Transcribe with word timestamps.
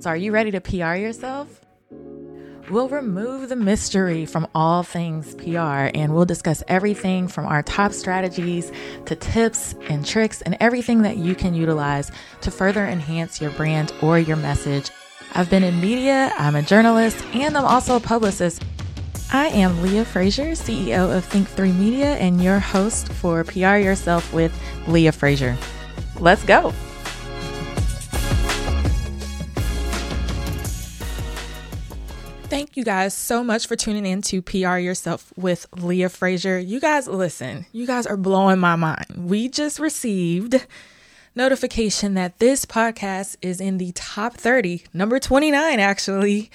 So, 0.00 0.08
are 0.08 0.16
you 0.16 0.32
ready 0.32 0.50
to 0.52 0.62
PR 0.62 0.94
yourself? 0.94 1.60
We'll 2.70 2.88
remove 2.88 3.50
the 3.50 3.56
mystery 3.56 4.24
from 4.24 4.48
all 4.54 4.82
things 4.82 5.34
PR 5.34 5.90
and 5.92 6.14
we'll 6.14 6.24
discuss 6.24 6.62
everything 6.68 7.28
from 7.28 7.44
our 7.44 7.62
top 7.62 7.92
strategies 7.92 8.72
to 9.04 9.14
tips 9.14 9.74
and 9.90 10.06
tricks 10.06 10.40
and 10.40 10.56
everything 10.58 11.02
that 11.02 11.18
you 11.18 11.34
can 11.34 11.52
utilize 11.52 12.10
to 12.40 12.50
further 12.50 12.86
enhance 12.86 13.42
your 13.42 13.50
brand 13.50 13.92
or 14.00 14.18
your 14.18 14.38
message. 14.38 14.90
I've 15.34 15.50
been 15.50 15.64
in 15.64 15.78
media, 15.82 16.32
I'm 16.38 16.56
a 16.56 16.62
journalist, 16.62 17.22
and 17.34 17.54
I'm 17.54 17.66
also 17.66 17.96
a 17.96 18.00
publicist. 18.00 18.64
I 19.30 19.48
am 19.48 19.82
Leah 19.82 20.06
Frazier, 20.06 20.52
CEO 20.52 21.14
of 21.14 21.28
Think3 21.28 21.78
Media, 21.78 22.16
and 22.16 22.42
your 22.42 22.58
host 22.58 23.12
for 23.12 23.44
PR 23.44 23.76
Yourself 23.76 24.32
with 24.32 24.58
Leah 24.88 25.12
Frazier. 25.12 25.58
Let's 26.18 26.42
go. 26.44 26.72
You 32.80 32.84
guys 32.86 33.12
so 33.12 33.44
much 33.44 33.66
for 33.66 33.76
tuning 33.76 34.06
in 34.06 34.22
to 34.22 34.40
PR 34.40 34.78
Yourself 34.78 35.34
with 35.36 35.66
Leah 35.76 36.08
Frazier. 36.08 36.58
You 36.58 36.80
guys, 36.80 37.06
listen, 37.06 37.66
you 37.72 37.86
guys 37.86 38.06
are 38.06 38.16
blowing 38.16 38.58
my 38.58 38.74
mind. 38.74 39.04
We 39.18 39.50
just 39.50 39.78
received 39.78 40.66
notification 41.34 42.14
that 42.14 42.38
this 42.38 42.64
podcast 42.64 43.36
is 43.42 43.60
in 43.60 43.76
the 43.76 43.92
top 43.92 44.32
30, 44.32 44.84
number 44.94 45.18
29 45.18 45.78
actually, 45.78 46.50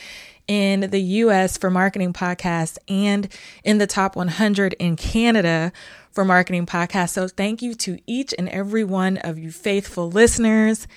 in 0.47 0.89
the 0.89 0.99
US 0.99 1.59
for 1.59 1.69
marketing 1.69 2.11
podcasts 2.11 2.79
and 2.87 3.27
in 3.63 3.77
the 3.77 3.85
top 3.85 4.15
100 4.15 4.73
in 4.79 4.95
Canada 4.95 5.71
for 6.11 6.25
marketing 6.25 6.65
podcasts. 6.65 7.11
So 7.11 7.27
thank 7.27 7.61
you 7.61 7.75
to 7.75 7.99
each 8.07 8.33
and 8.35 8.49
every 8.49 8.83
one 8.83 9.17
of 9.17 9.37
you 9.37 9.51
faithful 9.51 10.09
listeners. 10.09 10.87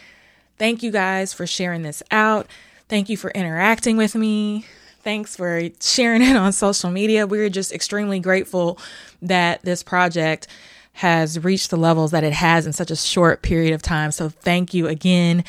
Thank 0.56 0.82
you 0.82 0.90
guys 0.90 1.34
for 1.34 1.46
sharing 1.46 1.82
this 1.82 2.02
out. 2.10 2.46
Thank 2.88 3.10
you 3.10 3.18
for 3.18 3.30
interacting 3.32 3.98
with 3.98 4.14
me. 4.14 4.64
Thanks 5.08 5.36
for 5.36 5.62
sharing 5.80 6.20
it 6.20 6.36
on 6.36 6.52
social 6.52 6.90
media. 6.90 7.26
We're 7.26 7.48
just 7.48 7.72
extremely 7.72 8.20
grateful 8.20 8.78
that 9.22 9.62
this 9.62 9.82
project 9.82 10.48
has 10.92 11.42
reached 11.42 11.70
the 11.70 11.78
levels 11.78 12.10
that 12.10 12.24
it 12.24 12.34
has 12.34 12.66
in 12.66 12.74
such 12.74 12.90
a 12.90 12.96
short 12.96 13.40
period 13.40 13.72
of 13.72 13.80
time. 13.80 14.12
So 14.12 14.28
thank 14.28 14.74
you 14.74 14.86
again. 14.86 15.44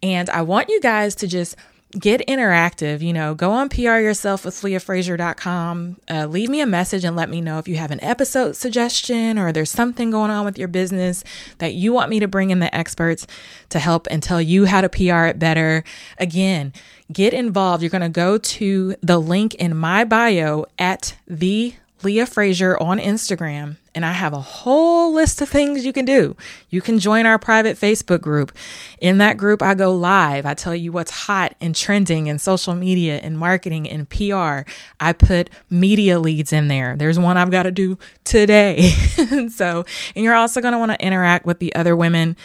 And 0.00 0.30
I 0.30 0.42
want 0.42 0.68
you 0.68 0.80
guys 0.80 1.16
to 1.16 1.26
just 1.26 1.56
get 1.98 2.24
interactive. 2.28 3.00
You 3.00 3.12
know, 3.12 3.34
go 3.34 3.50
on 3.50 3.68
PR 3.68 3.98
yourself 3.98 4.44
with 4.44 4.54
leahfrazier.com. 4.54 5.96
Uh, 6.08 6.26
leave 6.26 6.48
me 6.48 6.60
a 6.60 6.66
message 6.66 7.04
and 7.04 7.16
let 7.16 7.28
me 7.28 7.40
know 7.40 7.58
if 7.58 7.66
you 7.66 7.76
have 7.76 7.90
an 7.90 8.02
episode 8.04 8.54
suggestion 8.54 9.38
or 9.38 9.50
there's 9.50 9.70
something 9.70 10.12
going 10.12 10.30
on 10.30 10.44
with 10.44 10.56
your 10.56 10.68
business 10.68 11.24
that 11.58 11.74
you 11.74 11.92
want 11.92 12.10
me 12.10 12.20
to 12.20 12.28
bring 12.28 12.50
in 12.50 12.60
the 12.60 12.72
experts 12.72 13.26
to 13.70 13.80
help 13.80 14.06
and 14.08 14.22
tell 14.22 14.40
you 14.40 14.66
how 14.66 14.80
to 14.80 14.88
PR 14.88 15.24
it 15.24 15.38
better. 15.40 15.82
Again, 16.18 16.72
get 17.12 17.34
involved. 17.34 17.82
You're 17.82 17.90
going 17.90 18.02
to 18.02 18.08
go 18.08 18.38
to 18.38 18.94
the 19.02 19.18
link 19.18 19.54
in 19.56 19.76
my 19.76 20.04
bio 20.04 20.66
at 20.78 21.16
the 21.26 21.74
Leah 22.02 22.26
Frazier 22.26 22.82
on 22.82 22.98
Instagram, 22.98 23.76
and 23.94 24.06
I 24.06 24.12
have 24.12 24.32
a 24.32 24.40
whole 24.40 25.12
list 25.12 25.42
of 25.42 25.50
things 25.50 25.84
you 25.84 25.92
can 25.92 26.06
do. 26.06 26.34
You 26.70 26.80
can 26.80 26.98
join 26.98 27.26
our 27.26 27.38
private 27.38 27.76
Facebook 27.76 28.22
group. 28.22 28.52
In 29.00 29.18
that 29.18 29.36
group, 29.36 29.60
I 29.60 29.74
go 29.74 29.94
live. 29.94 30.46
I 30.46 30.54
tell 30.54 30.74
you 30.74 30.92
what's 30.92 31.10
hot 31.10 31.54
and 31.60 31.76
trending 31.76 32.26
in 32.26 32.38
social 32.38 32.74
media 32.74 33.18
and 33.18 33.38
marketing 33.38 33.88
and 33.88 34.08
PR. 34.08 34.70
I 34.98 35.12
put 35.12 35.50
media 35.68 36.18
leads 36.18 36.54
in 36.54 36.68
there. 36.68 36.96
There's 36.96 37.18
one 37.18 37.36
I've 37.36 37.50
got 37.50 37.64
to 37.64 37.70
do 37.70 37.98
today. 38.24 38.88
so, 39.50 39.84
and 40.16 40.24
you're 40.24 40.34
also 40.34 40.62
going 40.62 40.72
to 40.72 40.78
want 40.78 40.92
to 40.92 41.04
interact 41.04 41.44
with 41.44 41.58
the 41.58 41.74
other 41.74 41.94
women. 41.94 42.36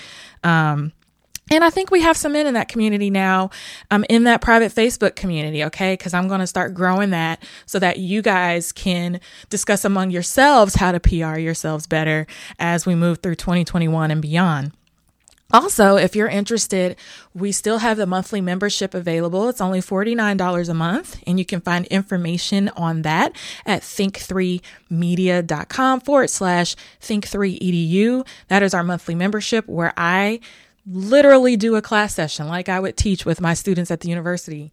Um, 0.43 0.91
and 1.51 1.63
I 1.63 1.69
think 1.69 1.91
we 1.91 2.01
have 2.01 2.17
some 2.17 2.33
men 2.33 2.47
in 2.47 2.55
that 2.55 2.67
community 2.67 3.11
now, 3.11 3.51
um, 3.91 4.03
in 4.09 4.23
that 4.23 4.41
private 4.41 4.73
Facebook 4.73 5.15
community, 5.15 5.63
okay? 5.65 5.93
Because 5.93 6.13
I'm 6.13 6.27
going 6.27 6.39
to 6.39 6.47
start 6.47 6.73
growing 6.73 7.11
that 7.11 7.43
so 7.65 7.77
that 7.79 7.97
you 7.97 8.23
guys 8.23 8.71
can 8.71 9.19
discuss 9.49 9.85
among 9.85 10.09
yourselves 10.09 10.75
how 10.75 10.91
to 10.91 10.99
PR 10.99 11.37
yourselves 11.37 11.85
better 11.85 12.25
as 12.57 12.87
we 12.87 12.95
move 12.95 13.19
through 13.19 13.35
2021 13.35 14.09
and 14.09 14.21
beyond. 14.21 14.71
Also, 15.53 15.95
if 15.95 16.15
you're 16.15 16.27
interested, 16.27 16.95
we 17.35 17.51
still 17.51 17.77
have 17.77 17.97
the 17.97 18.07
monthly 18.07 18.41
membership 18.41 18.95
available. 18.95 19.47
It's 19.47 19.61
only 19.61 19.79
$49 19.79 20.69
a 20.69 20.73
month, 20.73 21.21
and 21.27 21.37
you 21.37 21.45
can 21.45 21.61
find 21.61 21.85
information 21.87 22.69
on 22.69 23.03
that 23.03 23.35
at 23.65 23.83
think3media.com 23.83 25.99
forward 26.01 26.31
slash 26.31 26.75
think3edu. 26.99 28.25
That 28.47 28.63
is 28.63 28.73
our 28.73 28.83
monthly 28.83 29.13
membership 29.13 29.67
where 29.67 29.93
I 29.95 30.39
literally 30.87 31.57
do 31.57 31.75
a 31.75 31.81
class 31.81 32.13
session 32.13 32.47
like 32.47 32.69
I 32.69 32.79
would 32.79 32.97
teach 32.97 33.25
with 33.25 33.41
my 33.41 33.53
students 33.53 33.91
at 33.91 34.01
the 34.01 34.09
university. 34.09 34.71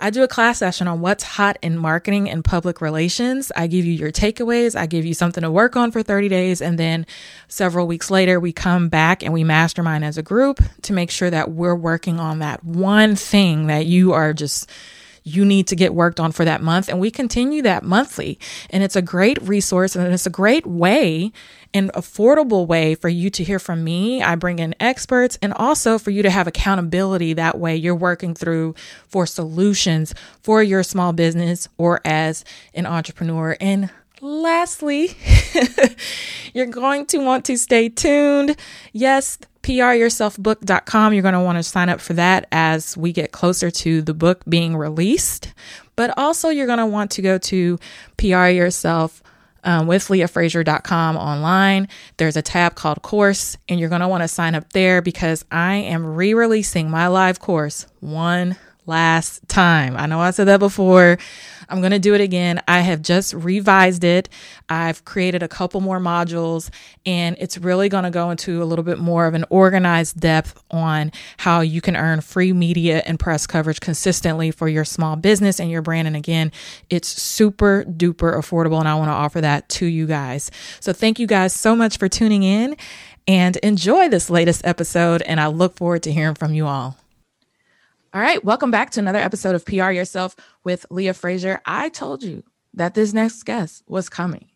I 0.00 0.10
do 0.10 0.24
a 0.24 0.28
class 0.28 0.58
session 0.58 0.88
on 0.88 1.00
what's 1.00 1.22
hot 1.22 1.56
in 1.62 1.78
marketing 1.78 2.28
and 2.28 2.44
public 2.44 2.80
relations. 2.80 3.52
I 3.54 3.68
give 3.68 3.84
you 3.84 3.92
your 3.92 4.10
takeaways. 4.10 4.76
I 4.78 4.86
give 4.86 5.04
you 5.04 5.14
something 5.14 5.42
to 5.42 5.50
work 5.50 5.76
on 5.76 5.92
for 5.92 6.02
30 6.02 6.28
days. 6.28 6.60
And 6.60 6.78
then 6.78 7.06
several 7.46 7.86
weeks 7.86 8.10
later, 8.10 8.40
we 8.40 8.52
come 8.52 8.88
back 8.88 9.22
and 9.22 9.32
we 9.32 9.44
mastermind 9.44 10.04
as 10.04 10.18
a 10.18 10.22
group 10.22 10.60
to 10.82 10.92
make 10.92 11.10
sure 11.10 11.30
that 11.30 11.52
we're 11.52 11.76
working 11.76 12.18
on 12.18 12.40
that 12.40 12.64
one 12.64 13.14
thing 13.14 13.68
that 13.68 13.86
you 13.86 14.12
are 14.12 14.32
just 14.32 14.68
you 15.24 15.44
need 15.44 15.66
to 15.68 15.76
get 15.76 15.94
worked 15.94 16.20
on 16.20 16.30
for 16.32 16.44
that 16.44 16.62
month. 16.62 16.88
And 16.88 17.00
we 17.00 17.10
continue 17.10 17.62
that 17.62 17.82
monthly. 17.82 18.38
And 18.70 18.82
it's 18.82 18.96
a 18.96 19.02
great 19.02 19.40
resource 19.42 19.96
and 19.96 20.12
it's 20.12 20.26
a 20.26 20.30
great 20.30 20.66
way 20.66 21.32
an 21.74 21.90
affordable 21.90 22.66
way 22.68 22.94
for 22.94 23.08
you 23.08 23.28
to 23.28 23.42
hear 23.42 23.58
from 23.58 23.82
me. 23.82 24.22
I 24.22 24.36
bring 24.36 24.60
in 24.60 24.76
experts 24.78 25.36
and 25.42 25.52
also 25.52 25.98
for 25.98 26.10
you 26.10 26.22
to 26.22 26.30
have 26.30 26.46
accountability. 26.46 27.32
That 27.32 27.58
way 27.58 27.74
you're 27.74 27.96
working 27.96 28.32
through 28.32 28.76
for 29.08 29.26
solutions 29.26 30.14
for 30.40 30.62
your 30.62 30.84
small 30.84 31.12
business 31.12 31.68
or 31.76 32.00
as 32.04 32.44
an 32.74 32.86
entrepreneur. 32.86 33.56
And 33.60 33.90
lastly, 34.24 35.16
you're 36.54 36.66
going 36.66 37.06
to 37.06 37.18
want 37.18 37.44
to 37.44 37.56
stay 37.56 37.88
tuned. 37.88 38.56
Yes, 38.92 39.38
pryourselfbook.com. 39.62 41.12
You're 41.12 41.22
going 41.22 41.34
to 41.34 41.40
want 41.40 41.58
to 41.58 41.62
sign 41.62 41.88
up 41.88 42.00
for 42.00 42.14
that 42.14 42.48
as 42.50 42.96
we 42.96 43.12
get 43.12 43.32
closer 43.32 43.70
to 43.70 44.02
the 44.02 44.14
book 44.14 44.42
being 44.48 44.76
released. 44.76 45.52
But 45.94 46.16
also, 46.18 46.48
you're 46.48 46.66
going 46.66 46.78
to 46.78 46.86
want 46.86 47.10
to 47.12 47.22
go 47.22 47.38
to 47.38 47.78
PR 48.16 48.46
Yourself 48.46 49.22
um, 49.62 49.86
with 49.86 50.08
leahfrazier.com 50.08 51.16
online. 51.16 51.88
There's 52.16 52.36
a 52.36 52.42
tab 52.42 52.74
called 52.74 53.02
course, 53.02 53.56
and 53.68 53.78
you're 53.78 53.88
going 53.88 54.00
to 54.00 54.08
want 54.08 54.22
to 54.22 54.28
sign 54.28 54.54
up 54.54 54.72
there 54.72 55.02
because 55.02 55.44
I 55.50 55.74
am 55.74 56.04
re 56.04 56.34
releasing 56.34 56.90
my 56.90 57.06
live 57.08 57.40
course 57.40 57.86
one 58.00 58.56
last 58.86 59.46
time. 59.48 59.96
I 59.96 60.06
know 60.06 60.20
I 60.20 60.30
said 60.30 60.48
that 60.48 60.60
before. 60.60 61.18
I'm 61.68 61.80
going 61.80 61.92
to 61.92 61.98
do 61.98 62.14
it 62.14 62.20
again. 62.20 62.62
I 62.68 62.80
have 62.80 63.02
just 63.02 63.34
revised 63.34 64.04
it. 64.04 64.28
I've 64.68 65.04
created 65.04 65.42
a 65.42 65.48
couple 65.48 65.80
more 65.80 66.00
modules 66.00 66.70
and 67.06 67.36
it's 67.38 67.58
really 67.58 67.88
going 67.88 68.04
to 68.04 68.10
go 68.10 68.30
into 68.30 68.62
a 68.62 68.64
little 68.64 68.84
bit 68.84 68.98
more 68.98 69.26
of 69.26 69.34
an 69.34 69.44
organized 69.50 70.20
depth 70.20 70.62
on 70.70 71.12
how 71.38 71.60
you 71.60 71.80
can 71.80 71.96
earn 71.96 72.20
free 72.20 72.52
media 72.52 73.02
and 73.06 73.18
press 73.18 73.46
coverage 73.46 73.80
consistently 73.80 74.50
for 74.50 74.68
your 74.68 74.84
small 74.84 75.16
business 75.16 75.60
and 75.60 75.70
your 75.70 75.82
brand. 75.82 76.06
And 76.06 76.16
again, 76.16 76.52
it's 76.90 77.08
super 77.08 77.84
duper 77.84 78.34
affordable 78.34 78.78
and 78.78 78.88
I 78.88 78.94
want 78.94 79.08
to 79.08 79.12
offer 79.12 79.40
that 79.40 79.68
to 79.70 79.86
you 79.86 80.06
guys. 80.06 80.50
So 80.80 80.92
thank 80.92 81.18
you 81.18 81.26
guys 81.26 81.52
so 81.52 81.74
much 81.76 81.98
for 81.98 82.08
tuning 82.08 82.42
in 82.42 82.76
and 83.26 83.56
enjoy 83.58 84.08
this 84.08 84.30
latest 84.30 84.66
episode. 84.66 85.22
And 85.22 85.40
I 85.40 85.46
look 85.46 85.76
forward 85.76 86.02
to 86.04 86.12
hearing 86.12 86.34
from 86.34 86.54
you 86.54 86.66
all. 86.66 86.96
All 88.14 88.20
right, 88.20 88.44
welcome 88.44 88.70
back 88.70 88.90
to 88.90 89.00
another 89.00 89.18
episode 89.18 89.56
of 89.56 89.66
PR 89.66 89.90
Yourself 89.90 90.36
with 90.62 90.86
Leah 90.88 91.14
Frazier. 91.14 91.60
I 91.66 91.88
told 91.88 92.22
you 92.22 92.44
that 92.74 92.94
this 92.94 93.12
next 93.12 93.42
guest 93.42 93.82
was 93.88 94.08
coming. 94.08 94.50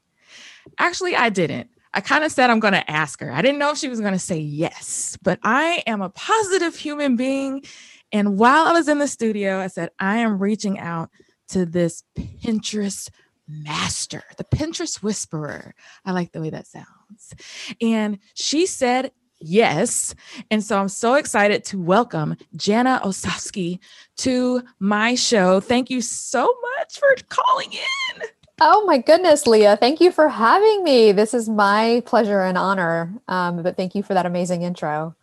Actually, 0.79 1.17
I 1.17 1.29
didn't. 1.29 1.69
I 1.93 2.01
kind 2.01 2.23
of 2.23 2.31
said 2.31 2.51
I'm 2.51 2.61
going 2.61 2.75
to 2.75 2.89
ask 2.89 3.19
her. 3.19 3.33
I 3.33 3.43
didn't 3.43 3.59
know 3.59 3.73
if 3.73 3.79
she 3.79 3.89
was 3.89 3.99
going 3.99 4.13
to 4.13 4.19
say 4.21 4.39
yes, 4.39 5.19
but 5.23 5.41
I 5.43 5.83
am 5.89 6.03
a 6.03 6.11
positive 6.11 6.77
human 6.77 7.17
being. 7.17 7.65
And 8.13 8.39
while 8.39 8.65
I 8.69 8.73
was 8.75 8.87
in 8.87 9.01
the 9.01 9.09
studio, 9.09 9.59
I 9.59 9.67
said, 9.67 9.91
I 9.99 10.19
am 10.19 10.39
reaching 10.39 10.79
out 10.79 11.11
to 11.49 11.67
this 11.67 12.05
Pinterest 12.17 13.11
master, 13.49 14.23
the 14.37 14.45
Pinterest 14.45 15.03
whisperer. 15.03 15.75
I 16.05 16.13
like 16.13 16.31
the 16.31 16.41
way 16.41 16.51
that 16.51 16.69
sounds. 16.69 17.35
And 17.81 18.21
she 18.35 18.67
said 18.67 19.11
Yes. 19.41 20.15
And 20.51 20.63
so 20.65 20.79
I'm 20.79 20.89
so 20.89 21.15
excited 21.15 21.65
to 21.67 21.79
welcome 21.79 22.37
Jana 22.57 23.01
Osofsky 23.05 23.79
to 24.19 24.63
my 24.81 25.15
show. 25.15 25.61
Thank 25.61 25.91
you 25.91 26.01
so 26.01 26.55
much 26.77 26.99
for 26.99 27.15
calling 27.29 27.73
in. 27.73 28.23
Oh 28.61 28.85
my 28.85 28.99
goodness, 28.99 29.47
Leah. 29.47 29.77
Thank 29.77 30.01
you 30.01 30.11
for 30.11 30.29
having 30.29 30.83
me. 30.83 31.13
This 31.13 31.33
is 31.33 31.49
my 31.49 32.03
pleasure 32.07 32.41
and 32.41 32.59
honor. 32.59 33.15
Um, 33.29 33.63
but 33.63 33.77
thank 33.77 33.95
you 33.95 34.03
for 34.03 34.15
that 34.15 34.27
amazing 34.27 34.63
intro. 34.63 35.15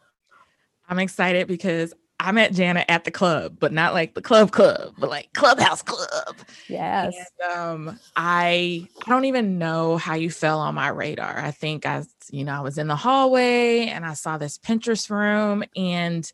I'm 0.88 1.00
excited 1.00 1.47
because 1.47 1.94
I 2.19 2.31
met 2.31 2.53
Jana 2.53 2.85
at 2.88 3.03
the 3.03 3.12
club, 3.12 3.57
but 3.59 3.73
not 3.73 3.94
like 3.94 4.13
the 4.13 4.21
club 4.21 4.51
club, 4.51 4.94
but 4.97 5.09
like 5.09 5.33
clubhouse 5.33 5.81
club. 5.81 6.38
Yes. 6.69 7.13
And, 7.44 7.51
um, 7.51 8.00
I 8.15 8.88
I 9.06 9.09
don't 9.09 9.25
even 9.25 9.57
know 9.57 9.97
how 9.97 10.15
you 10.15 10.31
fell 10.31 10.59
on 10.59 10.75
my 10.75 10.88
radar. 10.88 11.38
I 11.38 11.51
think 11.51 11.85
I, 11.85 12.03
you 12.31 12.44
know, 12.44 12.53
I 12.53 12.62
was 12.62 12.77
in 12.77 12.88
the 12.88 12.95
hallway 12.95 13.88
and 13.88 14.06
I 14.06 14.13
saw 14.13 14.38
this 14.38 14.57
Pinterest 14.57 15.09
room 15.09 15.63
and 15.75 16.31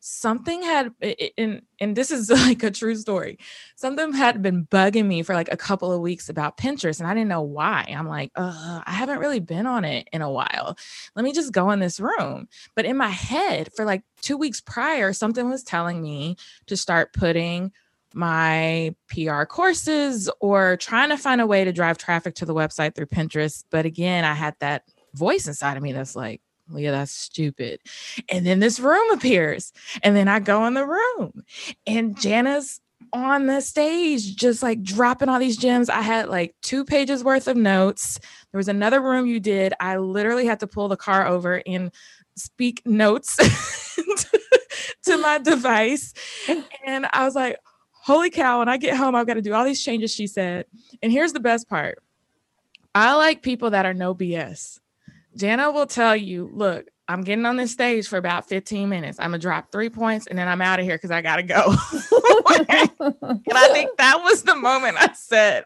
something 0.00 0.62
had 0.62 0.92
and 1.36 1.62
and 1.78 1.96
this 1.96 2.10
is 2.10 2.30
like 2.30 2.62
a 2.62 2.70
true 2.70 2.96
story. 2.96 3.38
Something 3.76 4.12
had 4.12 4.42
been 4.42 4.66
bugging 4.66 5.06
me 5.06 5.22
for 5.22 5.34
like 5.34 5.52
a 5.52 5.56
couple 5.56 5.92
of 5.92 6.00
weeks 6.00 6.28
about 6.28 6.56
pinterest 6.56 7.00
and 7.00 7.08
i 7.08 7.14
didn't 7.14 7.28
know 7.28 7.42
why. 7.42 7.84
I'm 7.88 8.08
like 8.08 8.32
i 8.36 8.82
haven't 8.86 9.18
really 9.18 9.40
been 9.40 9.66
on 9.66 9.84
it 9.84 10.08
in 10.12 10.22
a 10.22 10.30
while. 10.30 10.76
Let 11.14 11.24
me 11.24 11.32
just 11.32 11.52
go 11.52 11.70
in 11.70 11.80
this 11.80 12.00
room. 12.00 12.48
But 12.74 12.86
in 12.86 12.96
my 12.96 13.08
head 13.08 13.68
for 13.74 13.84
like 13.84 14.02
two 14.22 14.36
weeks 14.36 14.60
prior 14.60 15.12
something 15.12 15.48
was 15.48 15.62
telling 15.62 16.02
me 16.02 16.36
to 16.66 16.76
start 16.76 17.12
putting 17.12 17.72
my 18.14 18.94
PR 19.08 19.44
courses 19.44 20.28
or 20.40 20.76
trying 20.78 21.10
to 21.10 21.16
find 21.16 21.40
a 21.40 21.46
way 21.46 21.64
to 21.64 21.72
drive 21.72 21.98
traffic 21.98 22.34
to 22.36 22.44
the 22.44 22.54
website 22.54 22.94
through 22.94 23.06
Pinterest. 23.06 23.64
But 23.70 23.86
again, 23.86 24.24
I 24.24 24.34
had 24.34 24.56
that 24.60 24.82
voice 25.14 25.46
inside 25.46 25.76
of 25.76 25.82
me 25.82 25.92
that's 25.92 26.16
like, 26.16 26.40
Oh, 26.70 26.76
Leah, 26.76 26.92
that's 26.92 27.12
stupid. 27.12 27.80
And 28.28 28.46
then 28.46 28.60
this 28.60 28.80
room 28.80 29.10
appears. 29.12 29.72
And 30.02 30.16
then 30.16 30.28
I 30.28 30.40
go 30.40 30.66
in 30.66 30.74
the 30.74 30.86
room 30.86 31.44
and 31.86 32.14
mm. 32.14 32.20
Jana's 32.20 32.80
on 33.12 33.46
the 33.46 33.60
stage, 33.60 34.36
just 34.36 34.62
like 34.62 34.82
dropping 34.82 35.28
all 35.28 35.38
these 35.38 35.56
gems. 35.56 35.88
I 35.88 36.02
had 36.02 36.28
like 36.28 36.54
two 36.62 36.84
pages 36.84 37.24
worth 37.24 37.48
of 37.48 37.56
notes. 37.56 38.18
There 38.52 38.58
was 38.58 38.68
another 38.68 39.00
room 39.00 39.26
you 39.26 39.40
did. 39.40 39.72
I 39.80 39.96
literally 39.96 40.46
had 40.46 40.60
to 40.60 40.66
pull 40.66 40.88
the 40.88 40.96
car 40.96 41.26
over 41.26 41.62
and 41.66 41.90
speak 42.36 42.82
notes 42.86 43.36
to 45.04 45.18
my 45.18 45.38
device. 45.38 46.12
And 46.86 47.06
I 47.12 47.24
was 47.24 47.34
like, 47.34 47.58
holy 47.92 48.30
cow, 48.30 48.60
when 48.60 48.68
I 48.68 48.76
get 48.76 48.96
home, 48.96 49.14
I've 49.14 49.26
got 49.26 49.34
to 49.34 49.42
do 49.42 49.52
all 49.52 49.64
these 49.64 49.82
changes, 49.82 50.14
she 50.14 50.26
said. 50.26 50.66
And 51.02 51.10
here's 51.10 51.32
the 51.32 51.40
best 51.40 51.68
part 51.68 52.02
I 52.94 53.14
like 53.14 53.42
people 53.42 53.70
that 53.70 53.86
are 53.86 53.94
no 53.94 54.14
BS. 54.14 54.78
Jana 55.36 55.70
will 55.70 55.86
tell 55.86 56.16
you, 56.16 56.50
look, 56.52 56.86
I'm 57.08 57.22
getting 57.22 57.46
on 57.46 57.56
this 57.56 57.72
stage 57.72 58.06
for 58.08 58.18
about 58.18 58.48
15 58.48 58.88
minutes. 58.88 59.18
I'm 59.18 59.30
gonna 59.30 59.38
drop 59.38 59.72
three 59.72 59.90
points 59.90 60.26
and 60.26 60.38
then 60.38 60.48
I'm 60.48 60.62
out 60.62 60.78
of 60.80 60.84
here 60.86 60.96
because 60.96 61.10
I 61.10 61.22
gotta 61.22 61.42
go. 61.42 61.56
and 62.68 63.58
I 63.58 63.68
think 63.72 63.90
that 63.98 64.20
was 64.22 64.42
the 64.42 64.56
moment 64.56 64.96
I 65.00 65.12
said, 65.14 65.64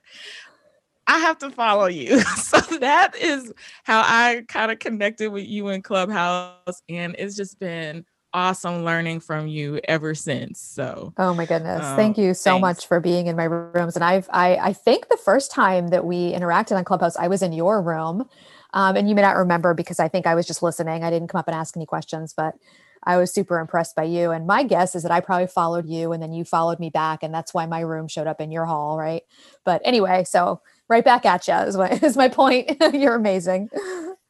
I 1.07 1.19
have 1.19 1.39
to 1.39 1.51
follow 1.51 1.87
you. 1.87 2.21
so 2.37 2.59
that 2.79 3.17
is 3.17 3.53
how 3.85 4.01
I 4.01 4.45
kind 4.49 4.73
of 4.73 4.79
connected 4.79 5.31
with 5.31 5.47
you 5.47 5.69
in 5.69 5.83
Clubhouse. 5.83 6.83
And 6.89 7.15
it's 7.19 7.37
just 7.37 7.59
been 7.59 8.07
awesome 8.33 8.85
learning 8.85 9.21
from 9.21 9.47
you 9.47 9.81
ever 9.85 10.15
since. 10.15 10.61
So 10.61 11.13
Oh 11.19 11.35
my 11.35 11.47
goodness. 11.47 11.85
Um, 11.85 11.97
Thank 11.97 12.19
you 12.19 12.35
so 12.35 12.53
thanks. 12.53 12.61
much 12.63 12.87
for 12.89 13.01
being 13.01 13.27
in 13.27 13.37
my 13.37 13.45
rooms. 13.45 13.97
And 13.97 14.05
I've 14.05 14.29
I 14.33 14.57
I 14.57 14.73
think 14.73 15.09
the 15.09 15.19
first 15.19 15.51
time 15.53 15.89
that 15.89 16.05
we 16.05 16.33
interacted 16.33 16.77
on 16.77 16.85
Clubhouse, 16.85 17.17
I 17.17 17.29
was 17.29 17.43
in 17.43 17.53
your 17.53 17.83
room. 17.83 18.29
Um, 18.75 18.97
and 18.97 19.09
you 19.09 19.15
may 19.15 19.23
not 19.23 19.37
remember 19.37 19.73
because 19.75 20.01
I 20.01 20.09
think 20.09 20.27
I 20.27 20.35
was 20.35 20.47
just 20.47 20.63
listening. 20.63 21.05
I 21.05 21.11
didn't 21.11 21.29
come 21.29 21.39
up 21.39 21.49
and 21.49 21.57
ask 21.57 21.77
any 21.77 21.87
questions, 21.87 22.35
but 22.37 22.55
I 23.05 23.17
was 23.19 23.33
super 23.33 23.59
impressed 23.59 23.97
by 23.97 24.05
you. 24.05 24.33
And 24.33 24.47
my 24.47 24.65
guess 24.65 24.95
is 24.95 25.03
that 25.05 25.13
I 25.13 25.21
probably 25.21 25.47
followed 25.47 25.87
you 25.89 26.13
and 26.13 26.23
then 26.23 26.33
you 26.33 26.45
followed 26.45 26.81
me 26.81 26.91
back. 26.91 27.23
And 27.23 27.33
that's 27.33 27.55
why 27.55 27.67
my 27.67 27.81
room 27.81 28.09
showed 28.09 28.27
up 28.27 28.41
in 28.41 28.51
your 28.51 28.67
hall. 28.67 28.99
Right. 28.99 29.23
But 29.65 29.83
anyway, 29.85 30.25
so 30.25 30.61
right 30.89 31.05
back 31.05 31.25
at 31.25 31.49
you 31.49 31.55
is, 31.55 31.77
what, 31.77 32.03
is 32.05 32.17
my 32.17 32.29
point. 32.29 32.73
You're 32.93 33.15
amazing. 33.15 33.71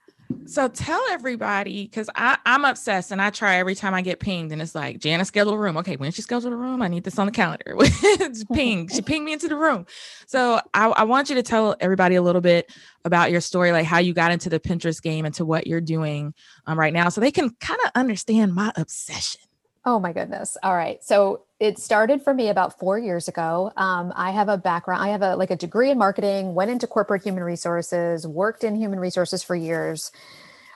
So 0.46 0.68
tell 0.68 1.00
everybody 1.10 1.84
because 1.84 2.10
I'm 2.16 2.64
obsessed 2.64 3.10
and 3.10 3.20
I 3.20 3.30
try 3.30 3.56
every 3.56 3.74
time 3.74 3.94
I 3.94 4.02
get 4.02 4.20
pinged 4.20 4.52
and 4.52 4.60
it's 4.60 4.74
like 4.74 4.98
Jana 4.98 5.24
scheduled 5.24 5.54
a 5.54 5.58
room. 5.58 5.76
Okay, 5.78 5.96
when 5.96 6.12
she 6.12 6.22
scheduled 6.22 6.52
a 6.52 6.56
room, 6.56 6.82
I 6.82 6.88
need 6.88 7.04
this 7.04 7.18
on 7.18 7.26
the 7.26 7.32
calendar. 7.32 7.74
it's 7.78 8.44
ping. 8.44 8.88
She 8.88 9.02
pinged 9.02 9.24
me 9.24 9.32
into 9.32 9.48
the 9.48 9.56
room. 9.56 9.86
So 10.26 10.60
I, 10.74 10.88
I, 10.88 11.04
want 11.04 11.28
you 11.28 11.34
to 11.36 11.42
tell 11.42 11.76
everybody 11.80 12.14
a 12.14 12.22
little 12.22 12.40
bit 12.40 12.70
about 13.04 13.30
your 13.30 13.40
story, 13.40 13.72
like 13.72 13.86
how 13.86 13.98
you 13.98 14.12
got 14.12 14.32
into 14.32 14.50
the 14.50 14.60
Pinterest 14.60 15.02
game 15.02 15.24
and 15.24 15.34
to 15.34 15.44
what 15.44 15.66
you're 15.66 15.80
doing 15.80 16.34
um, 16.66 16.78
right 16.78 16.92
now, 16.92 17.08
so 17.08 17.20
they 17.20 17.30
can 17.30 17.50
kind 17.60 17.80
of 17.84 17.92
understand 17.94 18.54
my 18.54 18.72
obsession. 18.76 19.40
Oh 19.86 19.98
my 19.98 20.12
goodness. 20.12 20.56
All 20.62 20.74
right. 20.74 21.02
So 21.04 21.42
it 21.64 21.78
started 21.78 22.22
for 22.22 22.34
me 22.34 22.50
about 22.50 22.78
four 22.78 22.98
years 22.98 23.26
ago. 23.26 23.72
Um, 23.78 24.12
I 24.14 24.32
have 24.32 24.50
a 24.50 24.58
background, 24.58 25.02
I 25.02 25.08
have 25.08 25.22
a 25.22 25.34
like 25.34 25.50
a 25.50 25.56
degree 25.56 25.90
in 25.90 25.96
marketing, 25.96 26.54
went 26.54 26.70
into 26.70 26.86
corporate 26.86 27.22
human 27.22 27.42
resources, 27.42 28.26
worked 28.26 28.64
in 28.64 28.76
human 28.76 29.00
resources 29.00 29.42
for 29.42 29.56
years. 29.56 30.12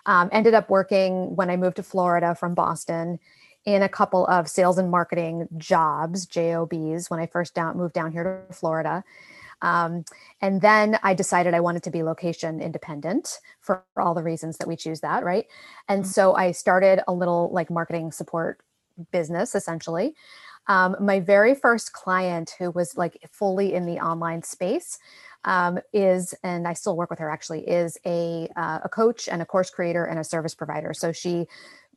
Um, 0.06 0.31
ended 0.32 0.55
up 0.55 0.70
working 0.70 1.37
when 1.37 1.50
I 1.50 1.58
moved 1.58 1.76
to 1.76 1.82
Florida 1.82 2.35
from 2.35 2.55
Boston 2.55 3.19
in 3.67 3.82
a 3.82 3.88
couple 3.88 4.26
of 4.29 4.49
sales 4.49 4.79
and 4.79 4.90
marketing 4.90 5.46
jobs, 5.58 6.25
JOBs, 6.25 7.11
when 7.11 7.20
I 7.20 7.26
first 7.26 7.55
down, 7.55 7.76
moved 7.76 7.93
down 7.93 8.11
here 8.11 8.46
to 8.49 8.55
Florida. 8.55 9.05
Um, 9.61 10.06
and 10.40 10.62
then 10.62 10.99
I 11.02 11.12
decided 11.12 11.52
I 11.52 11.61
wanted 11.61 11.82
to 11.82 11.90
be 11.90 12.02
location 12.02 12.62
independent 12.62 13.40
for 13.61 13.85
all 13.99 14.14
the 14.14 14.23
reasons 14.23 14.56
that 14.56 14.69
we 14.69 14.76
choose 14.76 15.00
that, 15.00 15.23
right? 15.23 15.44
And 15.87 16.05
mm-hmm. 16.05 16.11
so 16.11 16.35
I 16.35 16.52
started 16.52 17.02
a 17.06 17.12
little 17.12 17.50
like 17.52 17.69
marketing 17.69 18.11
support 18.12 18.62
business 19.12 19.55
essentially. 19.55 20.14
Um, 20.69 20.97
my 21.00 21.20
very 21.20 21.55
first 21.55 21.93
client 21.93 22.55
who 22.59 22.70
was 22.70 22.97
like 22.97 23.19
fully 23.31 23.75
in 23.75 23.87
the 23.87 23.99
online 23.99 24.43
space 24.43 24.99
um, 25.44 25.79
is, 25.93 26.35
and 26.43 26.69
I 26.69 26.75
still 26.75 26.97
work 26.97 27.11
with 27.11 27.19
her 27.20 27.31
actually, 27.31 27.67
is 27.67 27.97
a, 28.05 28.49
uh, 28.56 28.81
a 28.85 28.88
coach 28.88 29.29
and 29.29 29.41
a 29.41 29.47
course 29.47 29.70
creator 29.70 30.05
and 30.05 30.19
a 30.19 30.25
service 30.25 30.55
provider. 30.55 30.93
So 30.93 31.11
she 31.12 31.47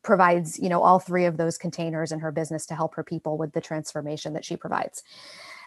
provides, 0.03 0.57
you 0.57 0.69
know, 0.69 0.81
all 0.81 0.99
three 0.99 1.25
of 1.25 1.37
those 1.37 1.57
containers 1.57 2.11
in 2.11 2.19
her 2.19 2.31
business 2.31 2.65
to 2.67 2.75
help 2.75 2.95
her 2.95 3.03
people 3.03 3.37
with 3.37 3.53
the 3.53 3.61
transformation 3.61 4.33
that 4.33 4.45
she 4.45 4.55
provides. 4.55 5.03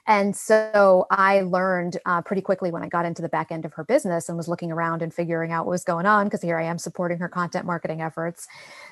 And 0.07 0.37
so 0.37 1.07
I 1.11 1.41
learned 1.41 1.99
uh, 2.05 2.21
pretty 2.21 2.43
quickly 2.43 2.71
when 2.71 2.83
I 2.83 2.89
got 2.89 3.07
into 3.07 3.23
the 3.23 3.29
back 3.29 3.51
end 3.51 3.65
of 3.65 3.73
her 3.75 3.85
business 3.85 4.29
and 4.29 4.37
was 4.37 4.49
looking 4.49 4.71
around 4.71 5.01
and 5.01 5.15
figuring 5.15 5.51
out 5.51 5.65
what 5.65 5.71
was 5.71 5.85
going 5.85 6.05
on, 6.05 6.27
because 6.27 6.43
here 6.43 6.59
I 6.59 6.65
am 6.65 6.79
supporting 6.79 7.19
her 7.19 7.29
content 7.29 7.65
marketing 7.65 8.03
efforts, 8.03 8.47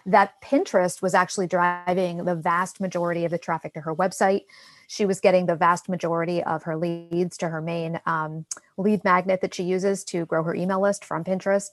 that 0.07 0.41
Pinterest 0.43 1.03
was 1.03 1.13
actually 1.13 1.47
driving 1.47 2.25
the 2.25 2.35
vast 2.35 2.81
majority 2.81 3.25
of 3.27 3.31
the 3.31 3.39
traffic 3.39 3.75
to 3.75 3.81
her 3.81 3.95
website. 3.95 4.45
She 4.93 5.07
was 5.07 5.21
getting 5.21 5.47
the 5.47 5.57
vast 5.57 5.89
majority 5.89 6.43
of 6.43 6.65
her 6.65 6.77
leads 6.77 7.39
to 7.39 7.49
her 7.49 7.63
main 7.63 7.99
um, 8.05 8.45
lead 8.77 9.03
magnet 9.05 9.41
that 9.41 9.55
she 9.55 9.63
uses 9.63 10.05
to 10.05 10.27
grow 10.27 10.43
her 10.45 10.55
email 10.55 10.83
list 10.83 11.03
from 11.03 11.25
Pinterest. 11.25 11.71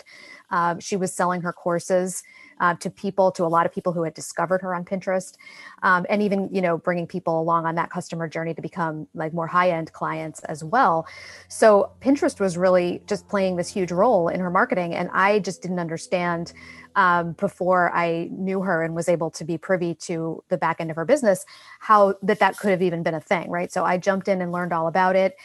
Uh, 0.50 0.76
she 0.80 0.96
was 0.96 1.14
selling 1.14 1.42
her 1.42 1.52
courses 1.52 2.24
uh, 2.62 2.76
to 2.76 2.90
people, 2.90 3.30
to 3.34 3.44
a 3.44 3.48
lot 3.48 3.66
of 3.66 3.74
people 3.74 3.92
who 3.92 4.04
had 4.04 4.14
discovered 4.14 4.62
her 4.62 4.74
on 4.74 4.86
Pinterest, 4.86 5.36
um, 5.84 6.06
and 6.10 6.22
even 6.22 6.48
you 6.50 6.62
know 6.62 6.78
bringing 6.78 7.08
people 7.08 7.42
along 7.42 7.66
on 7.66 7.76
that 7.76 7.90
customer 7.90 8.28
journey 8.30 8.54
to 8.54 8.62
become 8.62 9.06
like 9.14 9.34
more 9.34 9.48
high 9.48 9.72
end 9.72 9.92
clients 9.92 10.40
as 10.46 10.64
well. 10.64 11.06
So 11.50 11.92
Pinterest 12.00 12.40
was 12.40 12.58
really 12.58 13.02
just 13.06 13.28
playing 13.28 13.58
this 13.58 13.68
huge 13.68 13.92
role 13.92 14.30
in 14.30 14.40
her 14.40 14.50
marketing, 14.50 14.96
and 14.96 15.10
I 15.12 15.40
just 15.40 15.62
didn't 15.62 15.80
understand 15.80 16.54
um, 16.96 17.34
before 17.34 17.94
I 17.96 18.30
knew 18.32 18.62
her 18.62 18.84
and 18.84 18.96
was 18.96 19.10
able 19.10 19.32
to 19.32 19.46
be 19.46 19.58
privy 19.58 19.96
to 19.96 20.44
the 20.50 20.58
back 20.58 20.82
end 20.82 20.90
of 20.90 20.96
her 20.96 21.06
business 21.06 21.46
how 21.80 22.16
that 22.24 22.40
that 22.40 22.58
could 22.58 22.72
have 22.72 22.82
even 22.82 23.04
been 23.04 23.14
a 23.14 23.22
thing, 23.22 23.50
right? 23.50 23.72
So 23.72 23.86
I 23.86 23.98
jumped 23.98 24.28
in 24.28 24.42
and 24.42 24.52
learned 24.52 24.74
all 24.74 24.88
about 24.88 25.16
it. 25.16 25.36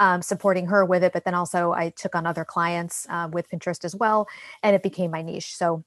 Um, 0.00 0.20
supporting 0.20 0.66
her 0.66 0.84
with 0.84 1.04
it, 1.04 1.12
but 1.12 1.24
then 1.24 1.34
also 1.34 1.70
I 1.72 1.90
took 1.90 2.16
on 2.16 2.26
other 2.26 2.44
clients 2.44 3.06
uh, 3.08 3.28
with 3.30 3.48
Pinterest 3.48 3.84
as 3.84 3.94
well, 3.94 4.26
and 4.62 4.74
it 4.74 4.82
became 4.82 5.12
my 5.12 5.22
niche. 5.22 5.54
So 5.54 5.84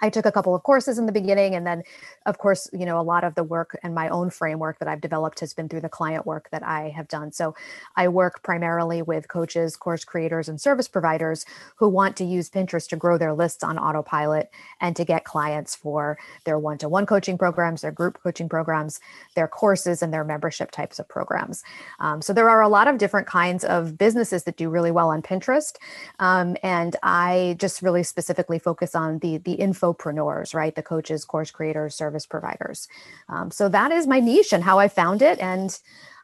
I 0.00 0.10
took 0.10 0.26
a 0.26 0.32
couple 0.32 0.54
of 0.54 0.62
courses 0.62 0.98
in 0.98 1.06
the 1.06 1.12
beginning. 1.12 1.54
And 1.54 1.66
then, 1.66 1.82
of 2.26 2.38
course, 2.38 2.68
you 2.72 2.86
know, 2.86 3.00
a 3.00 3.02
lot 3.02 3.24
of 3.24 3.34
the 3.34 3.44
work 3.44 3.78
and 3.82 3.94
my 3.94 4.08
own 4.08 4.30
framework 4.30 4.78
that 4.78 4.88
I've 4.88 5.00
developed 5.00 5.40
has 5.40 5.52
been 5.54 5.68
through 5.68 5.82
the 5.82 5.88
client 5.88 6.26
work 6.26 6.48
that 6.50 6.62
I 6.62 6.90
have 6.90 7.08
done. 7.08 7.32
So 7.32 7.54
I 7.96 8.08
work 8.08 8.42
primarily 8.42 9.02
with 9.02 9.28
coaches, 9.28 9.76
course 9.76 10.04
creators, 10.04 10.48
and 10.48 10.60
service 10.60 10.88
providers 10.88 11.44
who 11.76 11.88
want 11.88 12.16
to 12.16 12.24
use 12.24 12.50
Pinterest 12.50 12.88
to 12.88 12.96
grow 12.96 13.18
their 13.18 13.32
lists 13.32 13.62
on 13.62 13.78
autopilot 13.78 14.50
and 14.80 14.96
to 14.96 15.04
get 15.04 15.24
clients 15.24 15.74
for 15.74 16.18
their 16.44 16.58
one 16.58 16.78
to 16.78 16.88
one 16.88 17.06
coaching 17.06 17.38
programs, 17.38 17.82
their 17.82 17.92
group 17.92 18.18
coaching 18.22 18.48
programs, 18.48 19.00
their 19.34 19.48
courses, 19.48 20.02
and 20.02 20.12
their 20.12 20.24
membership 20.24 20.70
types 20.70 20.98
of 20.98 21.08
programs. 21.08 21.62
Um, 21.98 22.22
so 22.22 22.32
there 22.32 22.48
are 22.50 22.62
a 22.62 22.68
lot 22.68 22.88
of 22.88 22.98
different 22.98 23.26
kinds 23.26 23.64
of 23.64 23.98
businesses 23.98 24.44
that 24.44 24.56
do 24.56 24.70
really 24.70 24.90
well 24.90 25.10
on 25.10 25.22
Pinterest. 25.22 25.76
Um, 26.18 26.56
and 26.62 26.96
I 27.02 27.56
just 27.58 27.82
really 27.82 28.02
specifically 28.02 28.58
focus 28.58 28.94
on 28.94 29.18
the, 29.18 29.38
the 29.38 29.52
info 29.52 29.89
infopreneurs, 29.94 30.54
right? 30.54 30.74
The 30.74 30.82
coaches, 30.82 31.24
course 31.24 31.50
creators, 31.50 31.94
service 31.94 32.26
providers. 32.26 32.88
Um, 33.28 33.50
so 33.50 33.68
that 33.68 33.92
is 33.92 34.06
my 34.06 34.20
niche 34.20 34.52
and 34.52 34.64
how 34.64 34.78
I 34.78 34.88
found 34.88 35.22
it. 35.22 35.38
And 35.38 35.78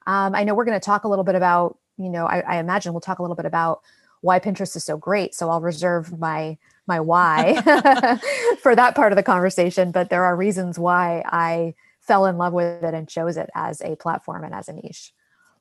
um, 0.06 0.34
I 0.34 0.44
know 0.44 0.54
we're 0.54 0.64
going 0.64 0.78
to 0.78 0.84
talk 0.84 1.04
a 1.04 1.08
little 1.08 1.24
bit 1.24 1.34
about, 1.34 1.78
you 1.98 2.08
know, 2.08 2.26
I, 2.26 2.40
I 2.40 2.56
imagine 2.58 2.92
we'll 2.92 3.00
talk 3.00 3.18
a 3.18 3.22
little 3.22 3.36
bit 3.36 3.46
about 3.46 3.80
why 4.20 4.38
Pinterest 4.40 4.76
is 4.76 4.84
so 4.84 4.96
great. 4.96 5.34
So 5.34 5.50
I'll 5.50 5.60
reserve 5.60 6.18
my 6.18 6.58
my 6.88 7.00
why 7.00 7.60
for 8.62 8.76
that 8.76 8.94
part 8.94 9.12
of 9.12 9.16
the 9.16 9.22
conversation. 9.22 9.90
But 9.90 10.08
there 10.08 10.24
are 10.24 10.36
reasons 10.36 10.78
why 10.78 11.22
I 11.26 11.74
fell 12.00 12.26
in 12.26 12.38
love 12.38 12.52
with 12.52 12.84
it 12.84 12.94
and 12.94 13.08
chose 13.08 13.36
it 13.36 13.50
as 13.54 13.80
a 13.80 13.96
platform 13.96 14.44
and 14.44 14.54
as 14.54 14.68
a 14.68 14.72
niche. 14.72 15.12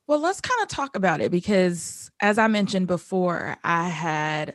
Well, 0.06 0.20
let's 0.20 0.40
kind 0.40 0.62
of 0.62 0.68
talk 0.68 0.94
about 0.94 1.20
it 1.20 1.32
because, 1.32 2.12
as 2.20 2.38
I 2.38 2.46
mentioned 2.46 2.86
before, 2.86 3.56
I 3.64 3.88
had 3.88 4.54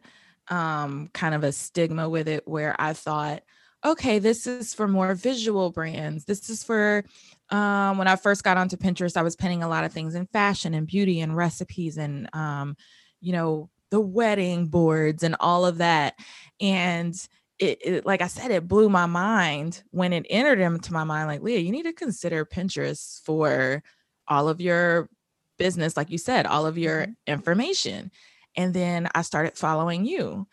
um, 0.52 1.10
kind 1.14 1.34
of 1.34 1.44
a 1.44 1.52
stigma 1.52 2.08
with 2.08 2.28
it 2.28 2.48
where 2.48 2.76
I 2.78 2.94
thought, 2.94 3.42
okay, 3.84 4.20
this 4.20 4.46
is 4.46 4.76
for 4.76 4.88
more 4.88 5.16
visual 5.16 5.72
brands. 5.72 6.26
This 6.26 6.50
is 6.50 6.64
for 6.64 7.04
um, 7.50 7.98
when 7.98 8.08
I 8.08 8.16
first 8.16 8.44
got 8.44 8.58
onto 8.58 8.78
Pinterest, 8.78 9.18
I 9.18 9.24
was 9.24 9.36
pinning 9.36 9.64
a 9.64 9.70
lot 9.70 9.86
of 9.86 9.92
things 9.92 10.14
in 10.14 10.28
fashion 10.28 10.74
and 10.74 10.86
beauty 10.86 11.20
and 11.22 11.36
recipes 11.36 11.98
and, 11.98 12.30
um, 12.34 12.76
you 13.22 13.34
know, 13.34 13.70
the 13.90 14.00
wedding 14.00 14.68
boards 14.68 15.24
and 15.24 15.36
all 15.40 15.66
of 15.66 15.80
that. 15.80 16.16
And 16.60 17.16
it, 17.60 17.80
it, 17.86 18.06
like 18.06 18.22
I 18.22 18.28
said, 18.28 18.52
it 18.52 18.68
blew 18.68 18.90
my 18.90 19.06
mind 19.06 19.84
when 19.92 20.14
it 20.14 20.26
entered 20.30 20.60
into 20.60 20.94
my 20.94 21.04
mind. 21.04 21.28
Like, 21.28 21.42
Leah, 21.42 21.60
you 21.60 21.72
need 21.72 21.84
to 21.84 21.94
consider 21.94 22.46
Pinterest 22.46 23.22
for 23.24 23.84
all 24.28 24.48
of 24.48 24.62
your 24.62 25.10
business, 25.58 25.98
like 25.98 26.10
you 26.10 26.18
said, 26.18 26.46
all 26.46 26.66
of 26.66 26.78
your 26.78 27.02
mm-hmm. 27.02 27.12
information. 27.28 28.12
And 28.56 28.74
then 28.74 29.08
I 29.16 29.22
started 29.22 29.58
following 29.58 30.06
you. 30.06 30.48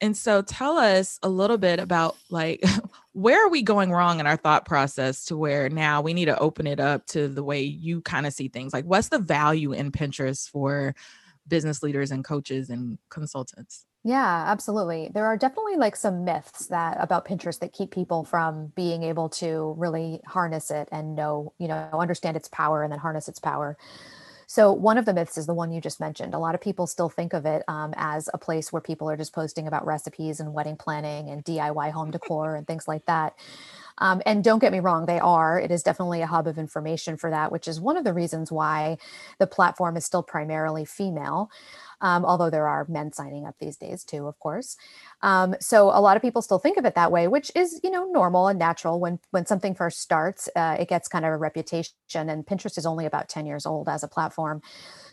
And 0.00 0.16
so 0.16 0.42
tell 0.42 0.78
us 0.78 1.18
a 1.22 1.28
little 1.28 1.58
bit 1.58 1.78
about 1.78 2.16
like 2.28 2.64
where 3.12 3.46
are 3.46 3.50
we 3.50 3.62
going 3.62 3.92
wrong 3.92 4.18
in 4.18 4.26
our 4.26 4.36
thought 4.36 4.64
process 4.64 5.26
to 5.26 5.36
where 5.36 5.68
now 5.68 6.00
we 6.00 6.12
need 6.12 6.24
to 6.24 6.38
open 6.38 6.66
it 6.66 6.80
up 6.80 7.06
to 7.08 7.28
the 7.28 7.44
way 7.44 7.62
you 7.62 8.00
kind 8.00 8.26
of 8.26 8.32
see 8.32 8.48
things. 8.48 8.72
Like 8.72 8.84
what's 8.84 9.08
the 9.08 9.20
value 9.20 9.72
in 9.72 9.92
Pinterest 9.92 10.50
for 10.50 10.94
business 11.46 11.82
leaders 11.82 12.10
and 12.10 12.24
coaches 12.24 12.68
and 12.68 12.98
consultants? 13.10 13.86
Yeah, 14.04 14.44
absolutely. 14.48 15.10
There 15.14 15.26
are 15.26 15.36
definitely 15.36 15.76
like 15.76 15.94
some 15.94 16.24
myths 16.24 16.66
that 16.66 16.96
about 16.98 17.24
Pinterest 17.24 17.60
that 17.60 17.72
keep 17.72 17.92
people 17.92 18.24
from 18.24 18.72
being 18.74 19.04
able 19.04 19.28
to 19.28 19.76
really 19.78 20.20
harness 20.26 20.72
it 20.72 20.88
and 20.90 21.14
know, 21.14 21.52
you 21.58 21.68
know, 21.68 21.88
understand 21.92 22.36
its 22.36 22.48
power 22.48 22.82
and 22.82 22.90
then 22.90 22.98
harness 22.98 23.28
its 23.28 23.38
power. 23.38 23.76
So 24.52 24.70
one 24.70 24.98
of 24.98 25.06
the 25.06 25.14
myths 25.14 25.38
is 25.38 25.46
the 25.46 25.54
one 25.54 25.72
you 25.72 25.80
just 25.80 25.98
mentioned. 25.98 26.34
A 26.34 26.38
lot 26.38 26.54
of 26.54 26.60
people 26.60 26.86
still 26.86 27.08
think 27.08 27.32
of 27.32 27.46
it 27.46 27.62
um, 27.68 27.94
as 27.96 28.28
a 28.34 28.38
place 28.38 28.70
where 28.70 28.82
people 28.82 29.08
are 29.08 29.16
just 29.16 29.32
posting 29.32 29.66
about 29.66 29.86
recipes 29.86 30.40
and 30.40 30.52
wedding 30.52 30.76
planning 30.76 31.30
and 31.30 31.42
DIY 31.42 31.90
home 31.90 32.10
decor 32.10 32.54
and 32.54 32.66
things 32.66 32.86
like 32.86 33.06
that. 33.06 33.34
Um, 33.96 34.20
and 34.26 34.44
don't 34.44 34.58
get 34.58 34.70
me 34.70 34.80
wrong, 34.80 35.06
they 35.06 35.18
are. 35.18 35.58
It 35.58 35.70
is 35.70 35.82
definitely 35.82 36.20
a 36.20 36.26
hub 36.26 36.46
of 36.46 36.58
information 36.58 37.16
for 37.16 37.30
that, 37.30 37.50
which 37.50 37.66
is 37.66 37.80
one 37.80 37.96
of 37.96 38.04
the 38.04 38.12
reasons 38.12 38.52
why 38.52 38.98
the 39.38 39.46
platform 39.46 39.96
is 39.96 40.04
still 40.04 40.22
primarily 40.22 40.84
female 40.84 41.50
um, 42.02 42.24
although 42.24 42.50
there 42.50 42.68
are 42.68 42.84
men 42.88 43.12
signing 43.12 43.46
up 43.46 43.54
these 43.58 43.76
days 43.76 44.04
too, 44.04 44.26
of 44.26 44.38
course. 44.38 44.76
Um, 45.22 45.54
so 45.60 45.88
a 45.88 46.00
lot 46.00 46.16
of 46.16 46.22
people 46.22 46.42
still 46.42 46.58
think 46.58 46.76
of 46.76 46.84
it 46.84 46.94
that 46.94 47.10
way, 47.10 47.28
which 47.28 47.50
is 47.54 47.80
you 47.82 47.90
know 47.90 48.04
normal 48.04 48.48
and 48.48 48.58
natural. 48.58 49.00
When 49.00 49.18
when 49.30 49.46
something 49.46 49.74
first 49.74 50.00
starts, 50.00 50.48
uh, 50.54 50.76
it 50.78 50.88
gets 50.88 51.08
kind 51.08 51.24
of 51.24 51.32
a 51.32 51.36
reputation, 51.36 51.94
and 52.14 52.44
Pinterest 52.44 52.76
is 52.76 52.84
only 52.84 53.06
about 53.06 53.28
ten 53.28 53.46
years 53.46 53.64
old 53.64 53.88
as 53.88 54.02
a 54.02 54.08
platform. 54.08 54.60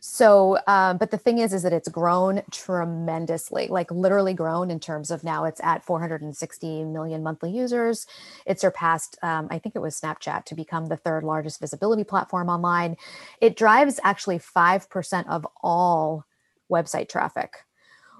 So, 0.01 0.57
um, 0.67 0.97
but 0.97 1.11
the 1.11 1.17
thing 1.17 1.39
is, 1.39 1.53
is 1.53 1.63
that 1.63 1.73
it's 1.73 1.89
grown 1.89 2.41
tremendously, 2.51 3.67
like 3.67 3.91
literally 3.91 4.33
grown 4.33 4.71
in 4.71 4.79
terms 4.79 5.11
of 5.11 5.23
now 5.23 5.45
it's 5.45 5.59
at 5.61 5.83
460 5.83 6.85
million 6.85 7.23
monthly 7.23 7.51
users. 7.51 8.07
It 8.45 8.59
surpassed, 8.59 9.17
um, 9.21 9.47
I 9.51 9.59
think 9.59 9.75
it 9.75 9.79
was 9.79 9.99
Snapchat 9.99 10.45
to 10.45 10.55
become 10.55 10.87
the 10.87 10.97
third 10.97 11.23
largest 11.23 11.59
visibility 11.59 12.03
platform 12.03 12.49
online. 12.49 12.95
It 13.41 13.55
drives 13.55 13.99
actually 14.03 14.39
5% 14.39 15.27
of 15.27 15.45
all 15.61 16.25
website 16.71 17.09
traffic, 17.09 17.53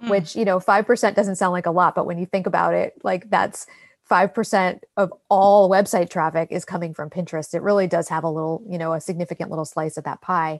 mm. 0.03 0.09
which, 0.09 0.35
you 0.35 0.45
know, 0.45 0.59
5% 0.59 1.15
doesn't 1.15 1.35
sound 1.35 1.51
like 1.51 1.65
a 1.65 1.71
lot, 1.71 1.95
but 1.95 2.05
when 2.05 2.17
you 2.17 2.25
think 2.25 2.47
about 2.47 2.73
it, 2.73 2.93
like 3.03 3.29
that's 3.29 3.67
5% 4.09 4.79
of 4.97 5.13
all 5.29 5.69
website 5.69 6.09
traffic 6.09 6.49
is 6.51 6.65
coming 6.65 6.93
from 6.93 7.09
Pinterest. 7.09 7.53
It 7.53 7.61
really 7.61 7.87
does 7.87 8.09
have 8.09 8.23
a 8.23 8.29
little, 8.29 8.63
you 8.67 8.77
know, 8.77 8.93
a 8.93 9.01
significant 9.01 9.49
little 9.49 9.65
slice 9.65 9.97
of 9.97 10.03
that 10.05 10.21
pie. 10.21 10.59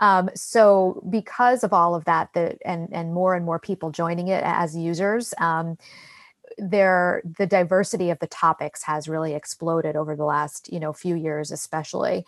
Um, 0.00 0.30
so 0.34 1.02
because 1.10 1.62
of 1.62 1.74
all 1.74 1.94
of 1.94 2.06
that, 2.06 2.30
the, 2.32 2.56
and, 2.64 2.88
and 2.90 3.12
more 3.12 3.34
and 3.34 3.44
more 3.44 3.58
people 3.58 3.90
joining 3.90 4.28
it 4.28 4.42
as 4.42 4.74
users, 4.74 5.34
um, 5.38 5.76
there 6.60 7.22
the 7.38 7.46
diversity 7.46 8.10
of 8.10 8.18
the 8.18 8.26
topics 8.26 8.82
has 8.84 9.08
really 9.08 9.34
exploded 9.34 9.96
over 9.96 10.14
the 10.14 10.24
last 10.24 10.72
you 10.72 10.80
know 10.80 10.92
few 10.92 11.14
years 11.14 11.50
especially 11.50 12.24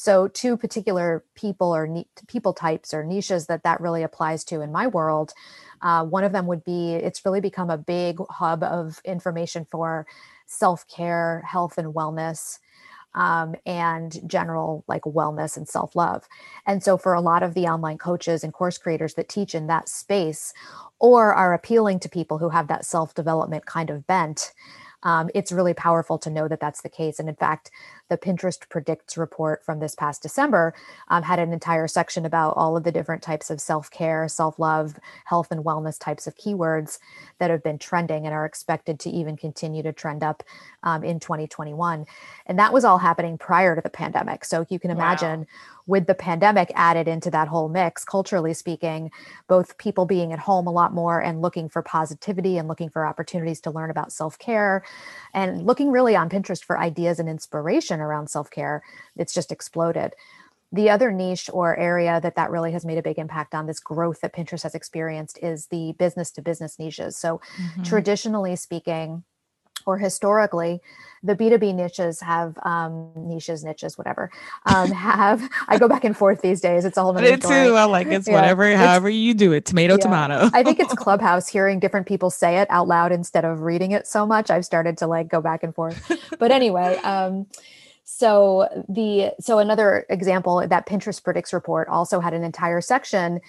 so, 0.00 0.28
two 0.28 0.56
particular 0.56 1.22
people 1.34 1.76
or 1.76 1.86
ne- 1.86 2.08
people 2.26 2.54
types 2.54 2.94
or 2.94 3.04
niches 3.04 3.48
that 3.48 3.64
that 3.64 3.82
really 3.82 4.02
applies 4.02 4.44
to 4.44 4.62
in 4.62 4.72
my 4.72 4.86
world. 4.86 5.34
Uh, 5.82 6.06
one 6.06 6.24
of 6.24 6.32
them 6.32 6.46
would 6.46 6.64
be 6.64 6.94
it's 6.94 7.22
really 7.26 7.42
become 7.42 7.68
a 7.68 7.76
big 7.76 8.16
hub 8.30 8.62
of 8.62 9.02
information 9.04 9.66
for 9.70 10.06
self 10.46 10.88
care, 10.88 11.42
health, 11.46 11.76
and 11.76 11.92
wellness. 11.92 12.60
Um, 13.14 13.56
and 13.66 14.20
general 14.28 14.84
like 14.86 15.02
wellness 15.02 15.56
and 15.56 15.68
self 15.68 15.96
love. 15.96 16.28
And 16.66 16.82
so, 16.82 16.96
for 16.96 17.12
a 17.14 17.20
lot 17.20 17.42
of 17.42 17.54
the 17.54 17.66
online 17.66 17.98
coaches 17.98 18.44
and 18.44 18.52
course 18.52 18.78
creators 18.78 19.14
that 19.14 19.28
teach 19.28 19.54
in 19.54 19.66
that 19.66 19.88
space 19.88 20.52
or 21.00 21.34
are 21.34 21.52
appealing 21.52 21.98
to 22.00 22.08
people 22.08 22.38
who 22.38 22.50
have 22.50 22.68
that 22.68 22.84
self 22.84 23.14
development 23.14 23.66
kind 23.66 23.90
of 23.90 24.06
bent, 24.06 24.52
um, 25.02 25.30
it's 25.34 25.52
really 25.52 25.74
powerful 25.74 26.18
to 26.18 26.30
know 26.30 26.46
that 26.48 26.60
that's 26.60 26.82
the 26.82 26.88
case. 26.88 27.18
And 27.18 27.28
in 27.28 27.34
fact, 27.36 27.70
the 28.10 28.18
Pinterest 28.18 28.68
Predicts 28.68 29.16
report 29.16 29.64
from 29.64 29.78
this 29.78 29.94
past 29.94 30.20
December 30.20 30.74
um, 31.08 31.22
had 31.22 31.38
an 31.38 31.52
entire 31.52 31.88
section 31.88 32.26
about 32.26 32.54
all 32.56 32.76
of 32.76 32.84
the 32.84 32.92
different 32.92 33.22
types 33.22 33.48
of 33.48 33.60
self 33.60 33.90
care, 33.90 34.28
self 34.28 34.58
love, 34.58 34.98
health, 35.24 35.50
and 35.50 35.64
wellness 35.64 35.98
types 35.98 36.26
of 36.26 36.36
keywords 36.36 36.98
that 37.38 37.50
have 37.50 37.62
been 37.62 37.78
trending 37.78 38.26
and 38.26 38.34
are 38.34 38.44
expected 38.44 39.00
to 39.00 39.10
even 39.10 39.36
continue 39.36 39.82
to 39.82 39.92
trend 39.92 40.22
up 40.22 40.42
um, 40.82 41.02
in 41.02 41.20
2021. 41.20 42.04
And 42.46 42.58
that 42.58 42.72
was 42.72 42.84
all 42.84 42.98
happening 42.98 43.38
prior 43.38 43.74
to 43.74 43.80
the 43.80 43.88
pandemic. 43.88 44.44
So 44.44 44.66
you 44.68 44.78
can 44.78 44.90
imagine. 44.90 45.40
Wow 45.40 45.46
with 45.90 46.06
the 46.06 46.14
pandemic 46.14 46.70
added 46.76 47.08
into 47.08 47.30
that 47.30 47.48
whole 47.48 47.68
mix, 47.68 48.04
culturally 48.04 48.54
speaking, 48.54 49.10
both 49.48 49.76
people 49.76 50.06
being 50.06 50.32
at 50.32 50.38
home 50.38 50.68
a 50.68 50.70
lot 50.70 50.94
more 50.94 51.20
and 51.20 51.42
looking 51.42 51.68
for 51.68 51.82
positivity 51.82 52.56
and 52.56 52.68
looking 52.68 52.88
for 52.88 53.04
opportunities 53.04 53.60
to 53.60 53.72
learn 53.72 53.90
about 53.90 54.12
self 54.12 54.38
care 54.38 54.84
and 55.34 55.66
looking 55.66 55.90
really 55.90 56.14
on 56.14 56.30
Pinterest 56.30 56.62
for 56.62 56.78
ideas 56.78 57.18
and 57.18 57.28
inspiration 57.28 57.99
around 58.00 58.28
self 58.28 58.50
care, 58.50 58.82
it's 59.16 59.34
just 59.34 59.52
exploded. 59.52 60.14
The 60.72 60.88
other 60.88 61.10
niche 61.10 61.50
or 61.52 61.76
area 61.76 62.20
that 62.20 62.36
that 62.36 62.50
really 62.50 62.70
has 62.72 62.84
made 62.84 62.98
a 62.98 63.02
big 63.02 63.18
impact 63.18 63.54
on 63.54 63.66
this 63.66 63.80
growth 63.80 64.20
that 64.20 64.32
Pinterest 64.32 64.62
has 64.62 64.74
experienced 64.74 65.38
is 65.42 65.66
the 65.66 65.94
business 65.98 66.30
to 66.32 66.42
business 66.42 66.78
niches. 66.78 67.16
So, 67.16 67.40
mm-hmm. 67.58 67.82
traditionally 67.82 68.54
speaking, 68.54 69.24
or 69.86 69.98
historically, 69.98 70.80
the 71.22 71.34
B2B 71.34 71.74
niches 71.74 72.20
have 72.20 72.56
um, 72.62 73.12
niches, 73.16 73.64
niches, 73.64 73.98
whatever. 73.98 74.30
Um, 74.66 74.90
have 74.92 75.48
I 75.68 75.78
go 75.78 75.88
back 75.88 76.04
and 76.04 76.16
forth 76.16 76.40
these 76.40 76.60
days. 76.60 76.84
It's 76.84 76.96
a 76.96 77.02
whole 77.02 77.14
story. 77.14 77.36
too. 77.38 77.74
I 77.74 77.84
like 77.84 78.06
it's 78.08 78.28
yeah. 78.28 78.34
whatever, 78.34 78.74
however 78.76 79.08
it's, 79.08 79.16
you 79.16 79.34
do 79.34 79.52
it. 79.52 79.66
Tomato, 79.66 79.94
yeah. 79.94 79.98
tomato. 79.98 80.50
I 80.52 80.62
think 80.62 80.80
it's 80.80 80.94
Clubhouse. 81.00 81.48
Hearing 81.48 81.78
different 81.80 82.06
people 82.06 82.30
say 82.30 82.58
it 82.58 82.68
out 82.70 82.88
loud 82.88 83.12
instead 83.12 83.44
of 83.44 83.62
reading 83.62 83.92
it 83.92 84.06
so 84.06 84.26
much, 84.26 84.50
I've 84.50 84.64
started 84.64 84.98
to 84.98 85.06
like 85.06 85.28
go 85.28 85.40
back 85.40 85.62
and 85.62 85.74
forth. 85.74 86.10
But 86.38 86.50
anyway, 86.50 86.96
um, 86.98 87.46
so 88.12 88.68
the 88.88 89.32
so 89.40 89.58
another 89.60 90.04
example 90.10 90.66
that 90.66 90.86
Pinterest 90.86 91.22
Predicts 91.22 91.52
report 91.52 91.88
also 91.88 92.20
had 92.20 92.34
an 92.34 92.42
entire 92.42 92.80
section 92.80 93.40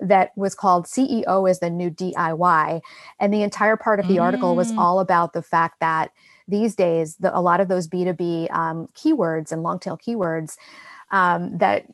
that 0.00 0.32
was 0.36 0.54
called 0.54 0.86
CEO 0.86 1.48
is 1.50 1.60
the 1.60 1.70
new 1.70 1.90
DIY. 1.90 2.80
And 3.18 3.32
the 3.32 3.42
entire 3.42 3.76
part 3.76 4.00
of 4.00 4.08
the 4.08 4.16
mm. 4.16 4.22
article 4.22 4.54
was 4.54 4.72
mm. 4.72 4.78
all 4.78 5.00
about 5.00 5.32
the 5.32 5.42
fact 5.42 5.80
that 5.80 6.12
these 6.46 6.74
days, 6.74 7.16
the, 7.16 7.36
a 7.36 7.40
lot 7.40 7.60
of 7.60 7.68
those 7.68 7.88
B2B 7.88 8.52
um, 8.52 8.88
keywords 8.94 9.52
and 9.52 9.62
long 9.62 9.78
tail 9.78 9.98
keywords 9.98 10.56
um, 11.10 11.58
that 11.58 11.86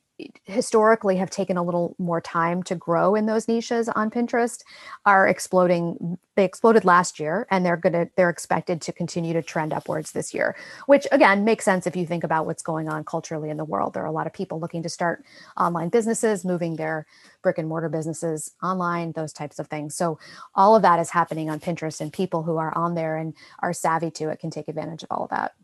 historically 0.45 1.17
have 1.17 1.31
taken 1.31 1.57
a 1.57 1.63
little 1.63 1.97
more 1.99 2.21
time 2.21 2.63
to 2.63 2.77
grow 2.77 3.17
in 3.17 3.27
those 3.27 3.49
niches 3.49 3.89
on 3.89 4.11
Pinterest 4.11 4.63
are 5.05 5.27
exploding. 5.27 6.19
They 6.37 6.45
exploded 6.45 6.85
last 6.85 7.19
year 7.19 7.49
and 7.51 7.67
they're 7.67 7.77
going 7.77 7.95
to, 7.95 8.09
they're 8.17 8.31
expected 8.31 8.81
to 8.83 8.93
continue 8.93 9.33
to 9.33 9.43
trend 9.43 9.73
upwards 9.73 10.13
this 10.13 10.33
year, 10.33 10.55
which 10.87 11.07
again 11.11 11.45
makes 11.45 11.65
sense 11.65 11.87
if 11.87 11.97
you 11.97 12.07
think 12.07 12.23
about 12.23 12.47
what's 12.47 12.63
going 12.63 12.89
on 12.89 13.05
culturally 13.05 13.51
in 13.51 13.57
the 13.57 13.65
world. 13.65 13.95
There 13.95 14.05
are 14.05 14.07
a 14.07 14.13
lot 14.13 14.29
of 14.29 14.33
people 14.33 14.61
looking 14.61 14.85
to 14.85 14.89
start 14.89 15.25
online 15.57 15.89
businesses, 15.89 16.45
moving 16.45 16.77
their 16.77 17.07
brick 17.43 17.59
and 17.59 17.69
mortar 17.69 17.89
businesses 17.89 18.53
online, 18.63 19.13
those 19.13 19.33
types 19.33 19.59
of 19.59 19.67
things. 19.67 19.97
So 19.97 20.19
all 20.55 20.77
of 20.77 20.83
that 20.83 21.01
is 21.01 21.11
happening 21.11 21.51
on 21.51 21.59
Pinterest 21.59 22.01
and 22.01 22.13
people 22.13 22.45
who 22.45 22.57
are 22.57 22.77
on 22.77 22.95
there 22.95 23.17
and 23.17 23.35
are 23.61 23.73
savvy 23.73 24.13
to 24.13 24.29
it 24.29 24.39
can 24.39 24.51
take 24.51 24.69
advantage 24.69 25.03
of 25.03 25.09
all 25.11 25.25
of 25.25 25.31
that. 25.31 25.55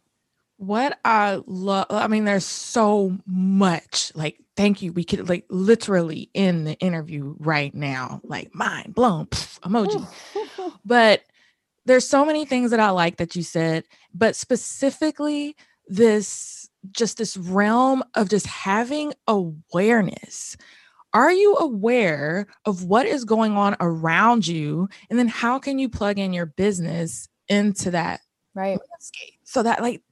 What 0.61 0.99
I 1.07 1.41
love, 1.47 1.87
I 1.89 2.07
mean, 2.07 2.27
there's 2.27 2.45
so 2.45 3.17
much. 3.27 4.13
Like, 4.15 4.39
thank 4.57 4.83
you. 4.83 4.93
We 4.93 5.05
could 5.05 5.27
like 5.27 5.47
literally 5.49 6.29
in 6.35 6.65
the 6.65 6.75
interview 6.81 7.35
right 7.39 7.75
now, 7.75 8.21
like 8.25 8.55
mind 8.55 8.95
blown 8.95 9.25
pff, 9.25 9.59
emoji. 9.61 10.07
but 10.85 11.23
there's 11.87 12.07
so 12.07 12.27
many 12.27 12.45
things 12.45 12.73
that 12.73 12.81
I 12.81 12.91
like 12.91 13.17
that 13.17 13.35
you 13.35 13.43
said, 13.43 13.85
but 14.13 14.37
specifically 14.37 15.57
this 15.89 16.69
just 16.91 17.17
this 17.17 17.39
realm 17.39 18.05
of 18.15 18.29
just 18.29 18.47
having 18.47 19.15
awareness. 19.27 20.59
Are 21.15 21.33
you 21.33 21.57
aware 21.57 22.49
of 22.67 22.85
what 22.85 23.07
is 23.07 23.25
going 23.25 23.57
on 23.57 23.77
around 23.81 24.47
you? 24.47 24.91
And 25.09 25.19
then 25.19 25.29
how 25.29 25.59
can 25.59 25.79
you 25.79 25.89
plug 25.89 26.19
in 26.19 26.35
your 26.35 26.45
business 26.45 27.31
into 27.49 27.93
that 27.93 28.21
right 28.55 28.79
landscape 28.79 29.39
so 29.45 29.63
that 29.63 29.81
like 29.81 30.03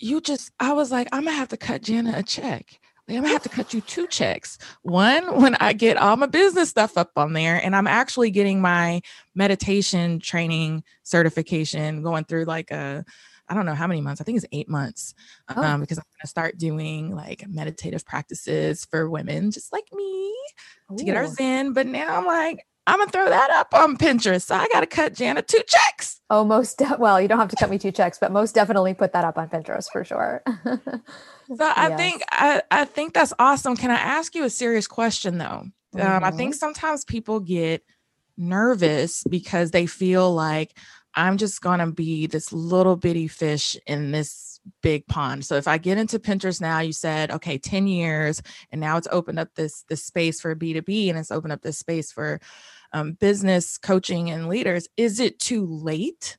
you 0.00 0.20
just, 0.20 0.50
I 0.58 0.72
was 0.72 0.90
like, 0.90 1.08
I'm 1.12 1.24
gonna 1.24 1.36
have 1.36 1.48
to 1.48 1.56
cut 1.56 1.82
Jana 1.82 2.14
a 2.16 2.22
check. 2.22 2.80
Like, 3.06 3.16
I'm 3.16 3.22
gonna 3.22 3.32
have 3.32 3.42
to 3.42 3.48
cut 3.48 3.74
you 3.74 3.80
two 3.80 4.06
checks. 4.08 4.58
One, 4.82 5.40
when 5.40 5.54
I 5.56 5.72
get 5.72 5.96
all 5.96 6.16
my 6.16 6.26
business 6.26 6.70
stuff 6.70 6.96
up 6.96 7.12
on 7.16 7.32
there, 7.32 7.56
and 7.62 7.76
I'm 7.76 7.86
actually 7.86 8.30
getting 8.30 8.60
my 8.60 9.02
meditation 9.34 10.18
training 10.20 10.82
certification 11.02 12.02
going 12.02 12.24
through 12.24 12.44
like 12.44 12.70
a 12.70 13.04
I 13.50 13.54
don't 13.54 13.66
know 13.66 13.74
how 13.74 13.88
many 13.88 14.00
months. 14.00 14.20
I 14.20 14.24
think 14.24 14.36
it's 14.36 14.46
eight 14.52 14.68
months 14.68 15.12
oh. 15.48 15.60
um, 15.60 15.80
because 15.80 15.98
I'm 15.98 16.04
going 16.04 16.20
to 16.20 16.28
start 16.28 16.56
doing 16.56 17.14
like 17.14 17.44
meditative 17.48 18.06
practices 18.06 18.84
for 18.84 19.10
women 19.10 19.50
just 19.50 19.72
like 19.72 19.86
me 19.92 20.32
Ooh. 20.92 20.96
to 20.96 21.04
get 21.04 21.16
our 21.16 21.26
zen. 21.26 21.72
But 21.72 21.88
now 21.88 22.16
I'm 22.16 22.26
like, 22.26 22.64
I'm 22.90 22.98
gonna 22.98 23.10
throw 23.12 23.28
that 23.28 23.50
up 23.50 23.72
on 23.72 23.96
Pinterest. 23.96 24.42
So 24.42 24.56
I 24.56 24.66
gotta 24.72 24.86
cut 24.86 25.14
Jana 25.14 25.42
two 25.42 25.62
checks. 25.64 26.20
Oh, 26.28 26.44
most 26.44 26.78
de- 26.78 26.96
well, 26.98 27.20
you 27.20 27.28
don't 27.28 27.38
have 27.38 27.48
to 27.50 27.56
cut 27.56 27.70
me 27.70 27.78
two 27.78 27.92
checks, 27.92 28.18
but 28.18 28.32
most 28.32 28.52
definitely 28.52 28.94
put 28.94 29.12
that 29.12 29.24
up 29.24 29.38
on 29.38 29.48
Pinterest 29.48 29.88
for 29.92 30.04
sure. 30.04 30.42
so 30.64 30.84
I 31.60 31.88
yes. 31.88 31.98
think 31.98 32.22
I, 32.32 32.62
I 32.70 32.84
think 32.84 33.14
that's 33.14 33.32
awesome. 33.38 33.76
Can 33.76 33.92
I 33.92 33.94
ask 33.94 34.34
you 34.34 34.44
a 34.44 34.50
serious 34.50 34.88
question 34.88 35.38
though? 35.38 35.66
Mm-hmm. 35.94 36.00
Um, 36.00 36.24
I 36.24 36.32
think 36.32 36.54
mm-hmm. 36.54 36.58
sometimes 36.58 37.04
people 37.04 37.38
get 37.38 37.84
nervous 38.36 39.22
because 39.30 39.70
they 39.70 39.86
feel 39.86 40.32
like 40.34 40.76
I'm 41.14 41.36
just 41.36 41.60
gonna 41.60 41.92
be 41.92 42.26
this 42.26 42.52
little 42.52 42.96
bitty 42.96 43.28
fish 43.28 43.76
in 43.86 44.10
this 44.10 44.60
big 44.82 45.06
pond. 45.06 45.44
So 45.44 45.56
if 45.56 45.68
I 45.68 45.78
get 45.78 45.96
into 45.96 46.18
Pinterest 46.18 46.60
now, 46.60 46.80
you 46.80 46.92
said, 46.92 47.30
okay, 47.30 47.56
10 47.56 47.86
years, 47.86 48.42
and 48.70 48.80
now 48.80 48.96
it's 48.96 49.08
opened 49.10 49.38
up 49.38 49.54
this 49.54 49.84
this 49.88 50.04
space 50.04 50.40
for 50.40 50.56
B2B 50.56 51.08
and 51.08 51.18
it's 51.18 51.30
opened 51.30 51.52
up 51.52 51.62
this 51.62 51.78
space 51.78 52.10
for 52.10 52.40
um, 52.92 53.12
business 53.12 53.78
coaching 53.78 54.30
and 54.30 54.48
leaders. 54.48 54.88
Is 54.96 55.20
it 55.20 55.38
too 55.38 55.66
late? 55.66 56.38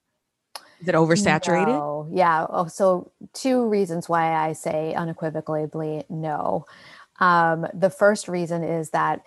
Is 0.82 0.88
it 0.88 0.96
oversaturated? 0.96 1.68
No. 1.68 2.08
Yeah. 2.12 2.46
Oh, 2.50 2.68
so 2.68 3.12
two 3.34 3.68
reasons 3.68 4.10
why 4.10 4.34
I 4.34 4.54
say 4.54 4.94
unequivocally 4.94 6.04
no. 6.10 6.66
Um, 7.20 7.68
the 7.74 7.92
first 7.92 8.28
reason 8.28 8.64
is 8.64 8.90
that 8.90 9.22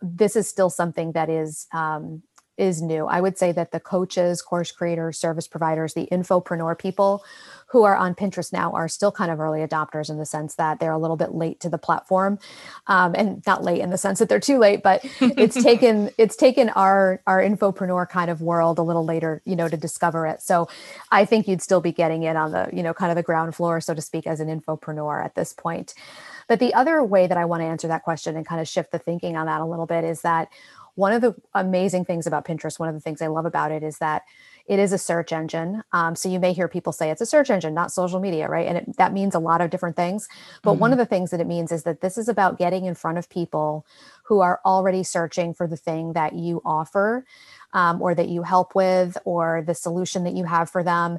this 0.00 0.34
is 0.34 0.48
still 0.48 0.70
something 0.70 1.12
that 1.12 1.30
is 1.30 1.66
um, 1.72 2.22
is 2.58 2.82
new. 2.82 3.06
I 3.06 3.20
would 3.20 3.38
say 3.38 3.52
that 3.52 3.72
the 3.72 3.80
coaches, 3.80 4.42
course 4.42 4.72
creators, 4.72 5.18
service 5.18 5.48
providers, 5.48 5.94
the 5.94 6.08
infopreneur 6.12 6.78
people 6.78 7.24
who 7.72 7.84
are 7.84 7.96
on 7.96 8.14
Pinterest 8.14 8.52
now 8.52 8.70
are 8.72 8.86
still 8.86 9.10
kind 9.10 9.30
of 9.30 9.40
early 9.40 9.66
adopters 9.66 10.10
in 10.10 10.18
the 10.18 10.26
sense 10.26 10.56
that 10.56 10.78
they're 10.78 10.92
a 10.92 10.98
little 10.98 11.16
bit 11.16 11.34
late 11.34 11.58
to 11.60 11.70
the 11.70 11.78
platform, 11.78 12.38
um, 12.86 13.14
and 13.16 13.42
not 13.46 13.64
late 13.64 13.80
in 13.80 13.88
the 13.88 13.96
sense 13.96 14.18
that 14.18 14.28
they're 14.28 14.38
too 14.38 14.58
late, 14.58 14.82
but 14.82 15.00
it's 15.20 15.60
taken 15.62 16.10
it's 16.18 16.36
taken 16.36 16.68
our 16.70 17.22
our 17.26 17.40
infopreneur 17.40 18.06
kind 18.06 18.30
of 18.30 18.42
world 18.42 18.78
a 18.78 18.82
little 18.82 19.06
later, 19.06 19.40
you 19.46 19.56
know, 19.56 19.68
to 19.68 19.76
discover 19.78 20.26
it. 20.26 20.42
So 20.42 20.68
I 21.10 21.24
think 21.24 21.48
you'd 21.48 21.62
still 21.62 21.80
be 21.80 21.92
getting 21.92 22.24
it 22.24 22.36
on 22.36 22.52
the 22.52 22.68
you 22.74 22.82
know 22.82 22.92
kind 22.92 23.10
of 23.10 23.16
the 23.16 23.22
ground 23.22 23.54
floor, 23.54 23.80
so 23.80 23.94
to 23.94 24.02
speak, 24.02 24.26
as 24.26 24.38
an 24.38 24.48
infopreneur 24.48 25.24
at 25.24 25.34
this 25.34 25.54
point. 25.54 25.94
But 26.48 26.58
the 26.58 26.74
other 26.74 27.02
way 27.02 27.26
that 27.26 27.38
I 27.38 27.46
want 27.46 27.62
to 27.62 27.66
answer 27.66 27.88
that 27.88 28.02
question 28.02 28.36
and 28.36 28.44
kind 28.44 28.60
of 28.60 28.68
shift 28.68 28.92
the 28.92 28.98
thinking 28.98 29.34
on 29.34 29.46
that 29.46 29.62
a 29.62 29.64
little 29.64 29.86
bit 29.86 30.04
is 30.04 30.20
that 30.20 30.48
one 30.94 31.12
of 31.12 31.22
the 31.22 31.34
amazing 31.54 32.04
things 32.04 32.26
about 32.26 32.44
Pinterest, 32.44 32.78
one 32.78 32.90
of 32.90 32.94
the 32.94 33.00
things 33.00 33.22
I 33.22 33.28
love 33.28 33.46
about 33.46 33.72
it 33.72 33.82
is 33.82 33.96
that 33.98 34.24
it 34.66 34.78
is 34.78 34.92
a 34.92 34.98
search 34.98 35.32
engine. 35.32 35.82
Um, 35.92 36.14
so 36.14 36.28
you 36.28 36.38
may 36.38 36.52
hear 36.52 36.68
people 36.68 36.92
say 36.92 37.10
it's 37.10 37.20
a 37.20 37.26
search 37.26 37.50
engine, 37.50 37.74
not 37.74 37.92
social 37.92 38.20
media, 38.20 38.48
right? 38.48 38.66
And 38.66 38.78
it, 38.78 38.96
that 38.96 39.12
means 39.12 39.34
a 39.34 39.38
lot 39.38 39.60
of 39.60 39.70
different 39.70 39.96
things. 39.96 40.28
But 40.62 40.72
mm-hmm. 40.72 40.80
one 40.80 40.92
of 40.92 40.98
the 40.98 41.06
things 41.06 41.30
that 41.30 41.40
it 41.40 41.46
means 41.46 41.72
is 41.72 41.82
that 41.82 42.00
this 42.00 42.16
is 42.16 42.28
about 42.28 42.58
getting 42.58 42.84
in 42.84 42.94
front 42.94 43.18
of 43.18 43.28
people 43.28 43.84
who 44.24 44.40
are 44.40 44.60
already 44.64 45.02
searching 45.02 45.52
for 45.52 45.66
the 45.66 45.76
thing 45.76 46.12
that 46.12 46.34
you 46.34 46.62
offer 46.64 47.24
um, 47.72 48.00
or 48.00 48.14
that 48.14 48.28
you 48.28 48.42
help 48.42 48.74
with 48.74 49.18
or 49.24 49.62
the 49.66 49.74
solution 49.74 50.24
that 50.24 50.34
you 50.34 50.44
have 50.44 50.70
for 50.70 50.82
them. 50.82 51.18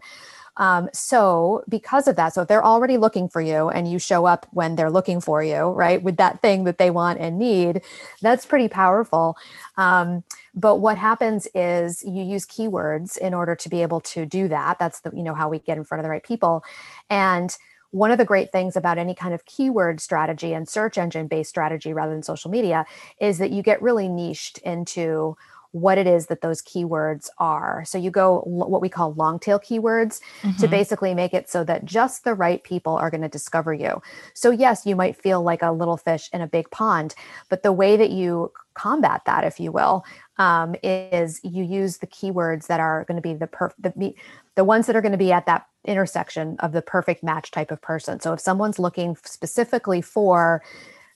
Um, 0.57 0.89
so, 0.93 1.63
because 1.67 2.07
of 2.07 2.15
that, 2.15 2.33
so 2.33 2.41
if 2.41 2.47
they're 2.47 2.63
already 2.63 2.97
looking 2.97 3.27
for 3.27 3.41
you 3.41 3.69
and 3.69 3.89
you 3.89 3.97
show 3.99 4.25
up 4.25 4.45
when 4.51 4.75
they're 4.75 4.91
looking 4.91 5.19
for 5.19 5.43
you, 5.43 5.69
right, 5.69 6.01
with 6.01 6.17
that 6.17 6.41
thing 6.41 6.63
that 6.65 6.77
they 6.77 6.91
want 6.91 7.19
and 7.19 7.39
need, 7.39 7.81
that's 8.21 8.45
pretty 8.45 8.67
powerful. 8.67 9.35
Um, 9.77 10.23
but 10.53 10.77
what 10.77 10.97
happens 10.97 11.47
is 11.55 12.03
you 12.03 12.23
use 12.23 12.45
keywords 12.45 13.17
in 13.17 13.33
order 13.33 13.55
to 13.55 13.69
be 13.69 13.81
able 13.81 14.01
to 14.01 14.25
do 14.25 14.47
that. 14.49 14.77
That's 14.77 14.99
the, 14.99 15.11
you 15.15 15.23
know, 15.23 15.33
how 15.33 15.49
we 15.49 15.59
get 15.59 15.77
in 15.77 15.83
front 15.83 15.99
of 15.99 16.03
the 16.03 16.09
right 16.09 16.23
people. 16.23 16.63
And 17.09 17.55
one 17.93 18.09
of 18.09 18.17
the 18.17 18.25
great 18.25 18.51
things 18.51 18.75
about 18.75 18.97
any 18.97 19.13
kind 19.13 19.35
of 19.35 19.45
keyword 19.45 20.01
strategy 20.01 20.53
and 20.53 20.67
search 20.67 20.97
engine 20.97 21.27
based 21.27 21.51
strategy 21.51 21.93
rather 21.93 22.11
than 22.11 22.23
social 22.23 22.49
media 22.49 22.85
is 23.21 23.37
that 23.37 23.51
you 23.51 23.61
get 23.61 23.81
really 23.83 24.07
niched 24.07 24.57
into 24.59 25.37
what 25.73 25.97
it 25.97 26.05
is 26.05 26.27
that 26.27 26.41
those 26.41 26.61
keywords 26.61 27.29
are. 27.39 27.83
So 27.85 27.97
you 27.97 28.11
go 28.11 28.41
what 28.45 28.79
we 28.79 28.89
call 28.89 29.13
long 29.13 29.39
tail 29.39 29.59
keywords 29.59 30.21
mm-hmm. 30.41 30.55
to 30.57 30.67
basically 30.67 31.15
make 31.15 31.33
it 31.33 31.49
so 31.49 31.63
that 31.63 31.83
just 31.83 32.23
the 32.23 32.35
right 32.35 32.63
people 32.63 32.95
are 32.95 33.09
going 33.09 33.21
to 33.21 33.27
discover 33.27 33.73
you. 33.73 34.01
So 34.35 34.51
yes, 34.51 34.85
you 34.85 34.95
might 34.95 35.17
feel 35.17 35.41
like 35.41 35.63
a 35.63 35.71
little 35.71 35.97
fish 35.97 36.29
in 36.31 36.41
a 36.41 36.47
big 36.47 36.69
pond, 36.69 37.15
but 37.49 37.63
the 37.63 37.71
way 37.71 37.97
that 37.97 38.11
you 38.11 38.51
combat 38.75 39.23
that, 39.25 39.43
if 39.43 39.59
you 39.59 39.71
will, 39.71 40.05
um, 40.37 40.75
is 40.83 41.39
you 41.43 41.63
use 41.63 41.97
the 41.97 42.07
keywords 42.07 42.67
that 42.67 42.79
are 42.79 43.03
going 43.05 43.15
to 43.15 43.21
be 43.21 43.33
the 43.33 43.47
per 43.47 43.71
the 43.79 44.13
the 44.55 44.63
ones 44.63 44.85
that 44.85 44.95
are 44.95 45.01
going 45.01 45.11
to 45.11 45.17
be 45.17 45.31
at 45.31 45.47
that 45.47 45.65
intersection 45.85 46.55
of 46.59 46.71
the 46.71 46.81
perfect 46.83 47.23
match 47.23 47.49
type 47.49 47.71
of 47.71 47.81
person. 47.81 48.19
So 48.19 48.33
if 48.33 48.39
someone's 48.39 48.77
looking 48.77 49.17
specifically 49.23 50.01
for 50.01 50.61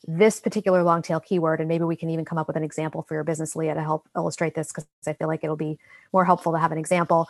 this 0.06 0.40
particular 0.40 0.84
long 0.84 1.02
tail 1.02 1.20
keyword 1.20 1.60
and 1.60 1.68
maybe 1.68 1.84
we 1.84 1.96
can 1.96 2.10
even 2.10 2.24
come 2.24 2.38
up 2.38 2.48
with 2.48 2.56
an 2.56 2.64
example 2.64 3.02
for 3.02 3.16
your 3.16 3.24
business 3.24 3.56
leah 3.56 3.74
to 3.74 3.82
help 3.82 4.08
illustrate 4.16 4.54
this 4.54 4.68
because 4.68 4.86
i 5.08 5.14
feel 5.14 5.28
like 5.28 5.44
it'll 5.44 5.56
be 5.56 5.80
more 6.14 6.26
helpful 6.26 6.52
to 6.52 6.60
have 6.60 6.72
an 6.72 6.78
example. 6.78 7.28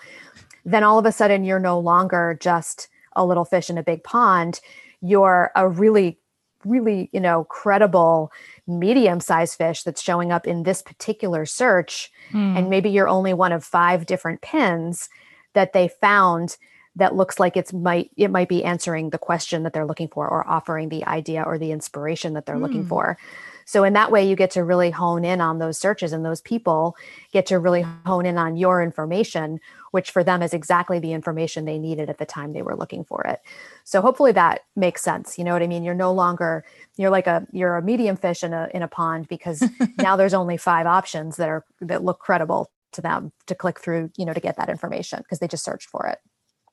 Then 0.65 0.83
all 0.83 0.99
of 0.99 1.05
a 1.05 1.11
sudden 1.11 1.43
you're 1.43 1.59
no 1.59 1.79
longer 1.79 2.37
just 2.39 2.89
a 3.13 3.25
little 3.25 3.45
fish 3.45 3.69
in 3.69 3.77
a 3.77 3.83
big 3.83 4.03
pond. 4.03 4.59
You're 5.01 5.51
a 5.55 5.67
really 5.67 6.19
really 6.65 7.09
you 7.13 7.19
know 7.19 7.45
credible 7.45 8.31
medium 8.65 9.19
sized 9.19 9.57
fish 9.57 9.83
that's 9.83 10.01
showing 10.01 10.31
up 10.31 10.47
in 10.47 10.63
this 10.63 10.81
particular 10.81 11.45
search. 11.45 12.11
Hmm. 12.31 12.57
and 12.57 12.69
maybe 12.69 12.89
you're 12.89 13.07
only 13.07 13.33
one 13.33 13.53
of 13.53 13.63
five 13.63 14.05
different 14.05 14.41
pins 14.41 15.07
that 15.53 15.71
they 15.71 15.87
found 15.87 16.57
that 16.97 17.15
looks 17.15 17.39
like 17.39 17.55
it's 17.55 17.71
might 17.71 18.11
it 18.17 18.29
might 18.29 18.49
be 18.49 18.63
answering 18.63 19.11
the 19.11 19.17
question 19.17 19.63
that 19.63 19.73
they're 19.73 19.85
looking 19.85 20.07
for 20.07 20.27
or 20.27 20.47
offering 20.47 20.89
the 20.89 21.05
idea 21.05 21.43
or 21.43 21.57
the 21.57 21.71
inspiration 21.71 22.33
that 22.33 22.45
they're 22.45 22.55
mm. 22.55 22.61
looking 22.61 22.83
hmm. 22.83 22.89
for 22.89 23.17
so 23.65 23.83
in 23.83 23.93
that 23.93 24.11
way 24.11 24.27
you 24.27 24.35
get 24.35 24.51
to 24.51 24.63
really 24.63 24.89
hone 24.89 25.23
in 25.23 25.39
on 25.39 25.59
those 25.59 25.77
searches 25.77 26.11
and 26.11 26.25
those 26.25 26.41
people 26.41 26.95
get 27.31 27.45
to 27.45 27.59
really 27.59 27.83
hone 28.05 28.25
in 28.25 28.37
on 28.37 28.57
your 28.57 28.81
information 28.81 29.59
which 29.91 30.11
for 30.11 30.23
them 30.23 30.41
is 30.41 30.53
exactly 30.53 30.99
the 30.99 31.13
information 31.13 31.65
they 31.65 31.77
needed 31.77 32.09
at 32.09 32.17
the 32.17 32.25
time 32.25 32.53
they 32.53 32.61
were 32.61 32.75
looking 32.75 33.03
for 33.03 33.23
it 33.23 33.41
so 33.83 34.01
hopefully 34.01 34.31
that 34.31 34.61
makes 34.75 35.01
sense 35.01 35.37
you 35.37 35.43
know 35.43 35.53
what 35.53 35.63
i 35.63 35.67
mean 35.67 35.83
you're 35.83 35.93
no 35.93 36.11
longer 36.11 36.65
you're 36.97 37.11
like 37.11 37.27
a 37.27 37.45
you're 37.51 37.77
a 37.77 37.81
medium 37.81 38.17
fish 38.17 38.43
in 38.43 38.53
a 38.53 38.67
in 38.73 38.81
a 38.81 38.87
pond 38.87 39.27
because 39.27 39.63
now 39.99 40.15
there's 40.15 40.33
only 40.33 40.57
five 40.57 40.87
options 40.87 41.37
that 41.37 41.49
are 41.49 41.63
that 41.79 42.03
look 42.03 42.19
credible 42.19 42.71
to 42.91 43.01
them 43.01 43.31
to 43.45 43.53
click 43.53 43.79
through 43.79 44.09
you 44.17 44.25
know 44.25 44.33
to 44.33 44.39
get 44.39 44.57
that 44.57 44.69
information 44.69 45.19
because 45.19 45.39
they 45.39 45.47
just 45.47 45.63
searched 45.63 45.89
for 45.89 46.07
it 46.07 46.19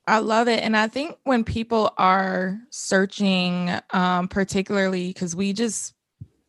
I 0.07 0.19
love 0.19 0.49
it. 0.49 0.63
And 0.63 0.77
I 0.77 0.87
think 0.87 1.17
when 1.25 1.45
people 1.45 1.93
are 1.97 2.59
searching, 2.71 3.71
um, 3.91 4.29
particularly 4.29 5.09
because 5.09 5.35
we 5.35 5.53
just 5.53 5.95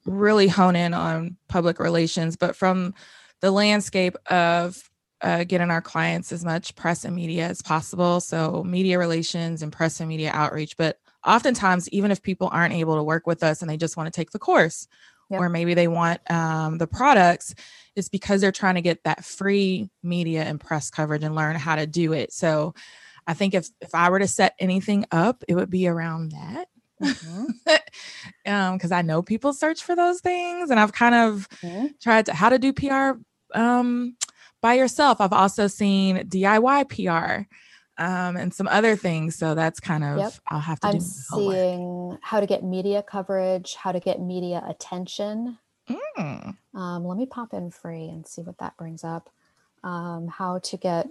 really 0.06 0.48
hone 0.48 0.76
in 0.76 0.94
on 0.94 1.38
public 1.48 1.80
relations, 1.80 2.36
but 2.36 2.56
from 2.56 2.94
the 3.40 3.52
landscape 3.52 4.18
of 4.30 4.90
uh, 5.22 5.44
getting 5.44 5.72
our 5.72 5.82
clients 5.82 6.32
as 6.32 6.44
much 6.44 6.76
press 6.76 7.06
and 7.06 7.16
media 7.16 7.48
as 7.48 7.62
possible. 7.62 8.20
So, 8.20 8.64
media 8.64 9.00
relations 9.00 9.62
and 9.62 9.72
press 9.72 10.00
and 10.00 10.10
media 10.10 10.32
outreach. 10.34 10.78
But 10.78 11.00
oftentimes, 11.26 11.90
even 11.90 12.12
if 12.12 12.22
people 12.22 12.50
aren't 12.52 12.74
able 12.74 12.96
to 12.98 13.04
work 13.04 13.26
with 13.26 13.42
us 13.42 13.62
and 13.62 13.70
they 13.70 13.78
just 13.78 13.98
want 13.98 14.08
to 14.08 14.16
take 14.16 14.32
the 14.32 14.40
course, 14.40 14.88
yep. 15.30 15.40
or 15.40 15.50
maybe 15.50 15.74
they 15.74 15.88
want 15.88 16.20
um, 16.30 16.78
the 16.78 16.88
products, 16.88 17.56
it's 17.96 18.10
because 18.10 18.42
they're 18.42 18.52
trying 18.52 18.76
to 18.76 18.82
get 18.82 19.04
that 19.06 19.24
free 19.24 19.90
media 20.04 20.44
and 20.44 20.60
press 20.60 20.90
coverage 20.92 21.24
and 21.24 21.34
learn 21.34 21.56
how 21.56 21.76
to 21.76 21.88
do 21.88 22.14
it. 22.14 22.34
So, 22.34 22.76
I 23.28 23.34
think 23.34 23.54
if 23.54 23.68
if 23.82 23.94
I 23.94 24.10
were 24.10 24.20
to 24.20 24.28
set 24.28 24.56
anything 24.60 25.06
up, 25.12 25.44
it 25.48 25.56
would 25.56 25.70
be 25.70 25.88
around 25.88 26.32
that. 26.32 26.68
Mm-hmm. 27.02 27.46
um, 28.52 28.78
because 28.78 28.92
I 28.92 29.02
know 29.02 29.22
people 29.22 29.54
search 29.54 29.84
for 29.84 29.96
those 29.96 30.22
things, 30.22 30.70
and 30.70 30.80
I've 30.80 30.94
kind 30.94 31.16
of 31.16 31.50
mm-hmm. 31.62 31.88
tried 32.02 32.28
to 32.28 32.34
how 32.34 32.50
to 32.50 32.60
do 32.60 32.74
PR 32.74 33.20
um 33.54 34.16
by 34.62 34.74
yourself. 34.74 35.22
I've 35.22 35.34
also 35.34 35.68
seen 35.68 36.18
DIY 36.28 36.90
PR 36.90 37.48
um, 37.98 38.36
and 38.36 38.54
some 38.54 38.68
other 38.68 38.96
things. 38.96 39.36
So 39.36 39.56
that's 39.56 39.80
kind 39.80 40.04
of 40.04 40.18
yep. 40.18 40.34
I'll 40.48 40.60
have 40.60 40.80
to. 40.82 40.88
I'm 40.88 41.00
seeing 41.00 42.18
how 42.22 42.40
to 42.40 42.46
get 42.46 42.64
media 42.64 43.04
coverage, 43.04 43.76
how 43.76 43.92
to 43.92 44.00
get 44.00 44.20
media 44.20 44.64
attention. 44.68 45.58
Mm. 45.90 46.58
Um, 46.74 47.06
let 47.06 47.18
me 47.18 47.26
pop 47.26 47.54
in 47.54 47.70
free 47.72 48.08
and 48.10 48.26
see 48.26 48.42
what 48.42 48.58
that 48.58 48.76
brings 48.78 49.04
up. 49.04 49.30
Um, 49.84 50.28
how 50.28 50.60
to 50.60 50.78
get 50.78 51.08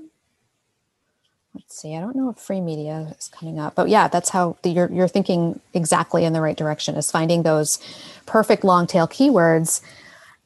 let's 1.54 1.80
see 1.80 1.94
i 1.96 2.00
don't 2.00 2.16
know 2.16 2.30
if 2.30 2.36
free 2.36 2.60
media 2.60 3.14
is 3.18 3.28
coming 3.28 3.58
up 3.58 3.74
but 3.74 3.88
yeah 3.88 4.08
that's 4.08 4.30
how 4.30 4.56
the, 4.62 4.70
you're, 4.70 4.90
you're 4.92 5.08
thinking 5.08 5.60
exactly 5.72 6.24
in 6.24 6.32
the 6.32 6.40
right 6.40 6.56
direction 6.56 6.96
is 6.96 7.10
finding 7.10 7.42
those 7.42 7.78
perfect 8.26 8.64
long 8.64 8.86
tail 8.86 9.06
keywords 9.06 9.80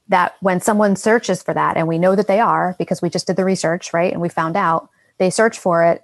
that 0.09 0.37
when 0.41 0.61
someone 0.61 0.97
searches 0.97 1.43
for 1.43 1.55
that 1.55 1.77
and 1.77 1.89
we 1.89 1.99
know 1.99 2.15
that 2.15 2.27
they 2.27 2.41
are 2.41 2.75
because 2.79 3.03
we 3.03 3.11
just 3.11 3.27
did 3.27 3.37
the 3.37 3.45
research 3.45 3.93
right 3.93 4.13
and 4.13 4.21
we 4.21 4.29
found 4.29 4.57
out 4.57 4.91
they 5.19 5.31
search 5.31 5.59
for 5.59 5.85
it 5.85 6.03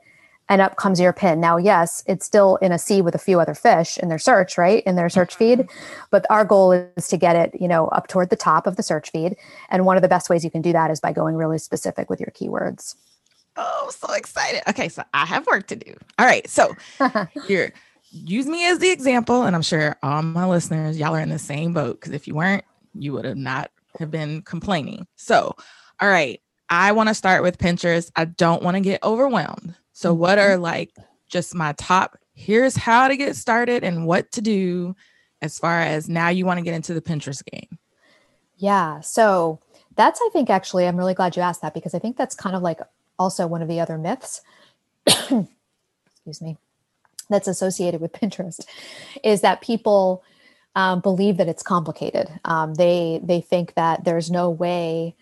and 0.49 0.61
up 0.61 0.77
comes 0.77 1.01
your 1.01 1.13
pin 1.13 1.41
now 1.41 1.57
yes 1.57 2.03
it's 2.07 2.25
still 2.25 2.57
in 2.57 2.73
a 2.73 2.79
sea 2.79 3.03
with 3.03 3.15
a 3.15 3.19
few 3.19 3.41
other 3.41 3.55
fish 3.55 3.99
in 3.99 4.09
their 4.09 4.19
search 4.19 4.57
right 4.57 4.83
in 4.85 4.97
their 4.97 5.09
search 5.09 5.35
feed 5.35 5.61
mm-hmm. 5.61 6.05
but 6.11 6.25
our 6.31 6.45
goal 6.45 6.73
is 6.73 7.09
to 7.09 7.17
get 7.17 7.37
it 7.37 7.59
you 7.61 7.69
know 7.69 7.89
up 7.89 8.09
toward 8.09 8.31
the 8.31 8.37
top 8.37 8.67
of 8.67 8.77
the 8.77 8.83
search 8.83 9.11
feed 9.11 9.37
and 9.71 9.85
one 9.85 9.97
of 9.97 10.03
the 10.03 10.09
best 10.09 10.31
ways 10.31 10.45
you 10.45 10.51
can 10.51 10.63
do 10.63 10.73
that 10.73 10.91
is 10.91 11.01
by 11.01 11.13
going 11.13 11.37
really 11.37 11.59
specific 11.59 12.09
with 12.09 12.21
your 12.21 12.31
keywords 12.31 12.95
Oh, 13.57 13.91
so 13.97 14.13
excited. 14.15 14.63
Okay, 14.69 14.89
so 14.89 15.03
I 15.15 15.27
have 15.27 15.47
work 15.47 15.67
to 15.69 15.77
do. 15.77 15.95
All 16.19 16.27
right. 16.27 16.49
So 16.49 16.75
here, 17.47 17.73
use 18.11 18.47
me 18.47 18.67
as 18.67 18.79
the 18.79 18.91
example. 18.91 19.43
And 19.45 19.55
I'm 19.55 19.63
sure 19.63 19.97
all 20.03 20.23
my 20.23 20.47
listeners, 20.47 20.99
y'all 20.99 21.15
are 21.15 21.21
in 21.21 21.29
the 21.29 21.39
same 21.39 21.73
boat. 21.73 22.01
Because 22.01 22.13
if 22.13 22.27
you 22.27 22.35
weren't, 22.35 22.65
you 22.95 23.13
would 23.13 23.25
have 23.25 23.37
not 23.37 23.71
have 23.99 24.11
been 24.11 24.43
complaining. 24.43 25.07
So, 25.17 25.55
all 26.01 26.05
all 26.05 26.09
right, 26.09 26.41
I 26.69 26.93
want 26.93 27.09
to 27.09 27.15
start 27.15 27.43
with 27.43 27.59
Pinterest. 27.59 28.11
I 28.17 28.25
don't 28.25 28.63
want 28.63 28.77
to 28.77 28.81
get 28.81 29.03
overwhelmed. 29.03 29.75
So, 29.93 30.13
mm-hmm. 30.13 30.21
what 30.21 30.39
are 30.39 30.57
like 30.57 30.95
just 31.29 31.55
my 31.55 31.73
top? 31.79 32.19
Here's 32.35 32.77
how 32.77 33.09
to 33.09 33.17
get 33.17 33.37
started 33.37 33.85
and 33.85 34.07
what 34.07 34.33
to 34.33 34.43
do 34.43 34.97
as 35.41 35.59
far 35.59 35.81
as 35.81 36.09
now 36.09 36.29
you 36.29 36.47
want 36.47 36.59
to 36.59 36.65
get 36.65 36.75
into 36.75 36.95
the 36.95 37.01
Pinterest 37.01 37.45
game. 37.45 37.79
Yeah. 38.57 39.01
So, 39.01 39.61
that's, 39.97 40.21
I 40.21 40.29
think, 40.33 40.51
actually, 40.51 40.89
I'm 40.89 40.97
really 40.97 41.15
glad 41.15 41.37
you 41.37 41.43
asked 41.43 41.63
that 41.63 41.75
because 41.75 41.95
I 41.95 42.01
think 42.01 42.17
that's 42.17 42.35
kind 42.35 42.57
of 42.57 42.63
like 42.63 42.81
also 43.19 43.47
one 43.47 43.63
of 43.63 43.69
the 43.69 43.81
other 43.81 43.99
myths. 43.99 44.43
excuse 45.07 46.41
me 46.41 46.57
that's 47.29 47.49
associated 47.49 48.01
with 48.01 48.13
Pinterest 48.21 48.61
is 49.23 49.41
that 49.41 49.61
people 49.61 50.23
um, 50.77 51.01
believe 51.01 51.37
that 51.37 51.49
it's 51.49 51.63
complicated. 51.63 52.29
Um, 52.45 52.75
they 52.75 53.21
they 53.23 53.41
think 53.41 53.75
that 53.75 54.05
there's 54.05 54.31
no 54.31 54.51
way 54.51 55.15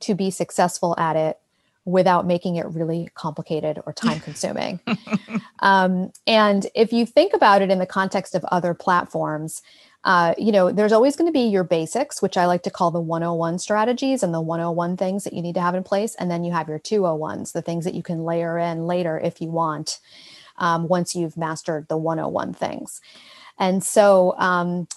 to 0.00 0.14
be 0.14 0.30
successful 0.30 0.94
at 0.98 1.16
it 1.16 1.38
without 1.84 2.26
making 2.26 2.56
it 2.56 2.66
really 2.66 3.08
complicated 3.14 3.80
or 3.84 3.92
time 3.92 4.20
consuming. 4.20 4.78
um, 5.60 6.12
and 6.26 6.66
if 6.74 6.92
you 6.92 7.04
think 7.04 7.34
about 7.34 7.62
it 7.62 7.70
in 7.70 7.78
the 7.78 7.86
context 7.86 8.34
of 8.34 8.44
other 8.46 8.72
platforms, 8.74 9.62
uh, 10.04 10.34
you 10.38 10.52
know, 10.52 10.72
there's 10.72 10.92
always 10.92 11.16
going 11.16 11.28
to 11.28 11.32
be 11.32 11.46
your 11.48 11.64
basics, 11.64 12.22
which 12.22 12.36
I 12.36 12.46
like 12.46 12.62
to 12.64 12.70
call 12.70 12.90
the 12.90 13.00
101 13.00 13.58
strategies 13.58 14.22
and 14.22 14.32
the 14.32 14.40
101 14.40 14.96
things 14.96 15.24
that 15.24 15.34
you 15.34 15.42
need 15.42 15.54
to 15.56 15.60
have 15.60 15.74
in 15.74 15.84
place. 15.84 16.14
And 16.16 16.30
then 16.30 16.44
you 16.44 16.52
have 16.52 16.68
your 16.68 16.78
201s, 16.78 17.52
the 17.52 17.62
things 17.62 17.84
that 17.84 17.94
you 17.94 18.02
can 18.02 18.24
layer 18.24 18.58
in 18.58 18.86
later 18.86 19.18
if 19.18 19.40
you 19.40 19.48
want 19.50 20.00
um, 20.58 20.88
once 20.88 21.14
you've 21.14 21.36
mastered 21.36 21.88
the 21.88 21.96
101 21.98 22.54
things. 22.54 23.00
And 23.58 23.84
so 23.84 24.34
um, 24.38 24.88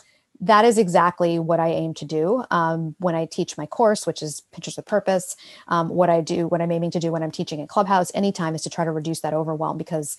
that 0.42 0.66
is 0.66 0.78
exactly 0.78 1.40
what 1.40 1.60
I 1.60 1.70
aim 1.70 1.94
to 1.96 2.06
do 2.06 2.44
um, 2.52 2.96
when 3.00 3.16
I 3.16 3.26
teach 3.26 3.58
my 3.58 3.66
course, 3.66 4.08
which 4.08 4.22
is 4.24 4.44
Pinterest 4.54 4.78
with 4.78 4.86
Purpose. 4.86 5.36
Um, 5.68 5.90
what 5.90 6.10
I 6.10 6.22
do, 6.22 6.48
what 6.48 6.62
I'm 6.62 6.72
aiming 6.72 6.92
to 6.92 7.00
do 7.00 7.12
when 7.12 7.24
I'm 7.24 7.32
teaching 7.32 7.62
at 7.62 7.70
Clubhouse 7.70 8.12
anytime 8.16 8.56
is 8.56 8.64
to 8.64 8.70
try 8.70 8.86
to 8.86 8.92
reduce 8.92 9.22
that 9.22 9.34
overwhelm 9.34 9.78
because 9.78 10.18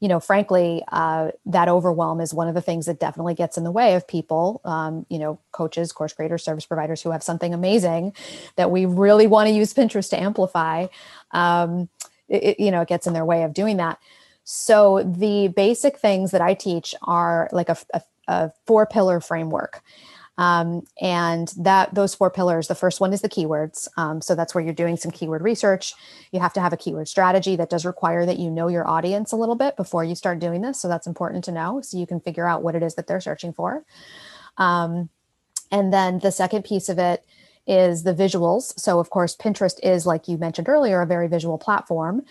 you 0.00 0.08
know, 0.08 0.18
frankly, 0.18 0.82
uh, 0.90 1.30
that 1.46 1.68
overwhelm 1.68 2.20
is 2.20 2.32
one 2.32 2.48
of 2.48 2.54
the 2.54 2.62
things 2.62 2.86
that 2.86 2.98
definitely 2.98 3.34
gets 3.34 3.58
in 3.58 3.64
the 3.64 3.70
way 3.70 3.94
of 3.94 4.08
people, 4.08 4.62
um, 4.64 5.04
you 5.10 5.18
know, 5.18 5.38
coaches, 5.52 5.92
course 5.92 6.14
creators, 6.14 6.42
service 6.42 6.64
providers 6.64 7.02
who 7.02 7.10
have 7.10 7.22
something 7.22 7.52
amazing 7.52 8.14
that 8.56 8.70
we 8.70 8.86
really 8.86 9.26
want 9.26 9.48
to 9.48 9.54
use 9.54 9.74
Pinterest 9.74 10.08
to 10.10 10.20
amplify. 10.20 10.86
Um, 11.32 11.90
it, 12.28 12.58
you 12.58 12.70
know, 12.70 12.80
it 12.80 12.88
gets 12.88 13.06
in 13.06 13.12
their 13.12 13.26
way 13.26 13.42
of 13.42 13.52
doing 13.52 13.76
that. 13.76 13.98
So 14.44 15.02
the 15.02 15.48
basic 15.48 15.98
things 15.98 16.30
that 16.30 16.40
I 16.40 16.54
teach 16.54 16.94
are 17.02 17.50
like 17.52 17.68
a, 17.68 17.76
a, 17.92 18.02
a 18.26 18.52
four 18.66 18.86
pillar 18.86 19.20
framework. 19.20 19.82
Um, 20.40 20.84
and 21.00 21.52
that 21.58 21.94
those 21.94 22.14
four 22.14 22.30
pillars 22.30 22.66
the 22.66 22.74
first 22.74 22.98
one 22.98 23.12
is 23.12 23.20
the 23.20 23.28
keywords 23.28 23.88
um, 23.98 24.22
so 24.22 24.34
that's 24.34 24.54
where 24.54 24.64
you're 24.64 24.72
doing 24.72 24.96
some 24.96 25.10
keyword 25.10 25.42
research 25.42 25.92
you 26.32 26.40
have 26.40 26.54
to 26.54 26.60
have 26.62 26.72
a 26.72 26.78
keyword 26.78 27.08
strategy 27.08 27.56
that 27.56 27.68
does 27.68 27.84
require 27.84 28.24
that 28.24 28.38
you 28.38 28.50
know 28.50 28.68
your 28.68 28.88
audience 28.88 29.32
a 29.32 29.36
little 29.36 29.54
bit 29.54 29.76
before 29.76 30.02
you 30.02 30.14
start 30.14 30.38
doing 30.38 30.62
this 30.62 30.80
so 30.80 30.88
that's 30.88 31.06
important 31.06 31.44
to 31.44 31.52
know 31.52 31.82
so 31.82 31.98
you 31.98 32.06
can 32.06 32.20
figure 32.20 32.48
out 32.48 32.62
what 32.62 32.74
it 32.74 32.82
is 32.82 32.94
that 32.94 33.06
they're 33.06 33.20
searching 33.20 33.52
for 33.52 33.84
um, 34.56 35.10
and 35.70 35.92
then 35.92 36.20
the 36.20 36.32
second 36.32 36.64
piece 36.64 36.88
of 36.88 36.98
it 36.98 37.24
is 37.66 38.02
the 38.02 38.14
visuals. 38.14 38.78
So, 38.78 38.98
of 38.98 39.10
course, 39.10 39.36
Pinterest 39.36 39.78
is, 39.82 40.06
like 40.06 40.26
you 40.26 40.36
mentioned 40.38 40.68
earlier, 40.68 41.00
a 41.02 41.06
very 41.06 41.28
visual 41.28 41.58
platform. 41.58 42.22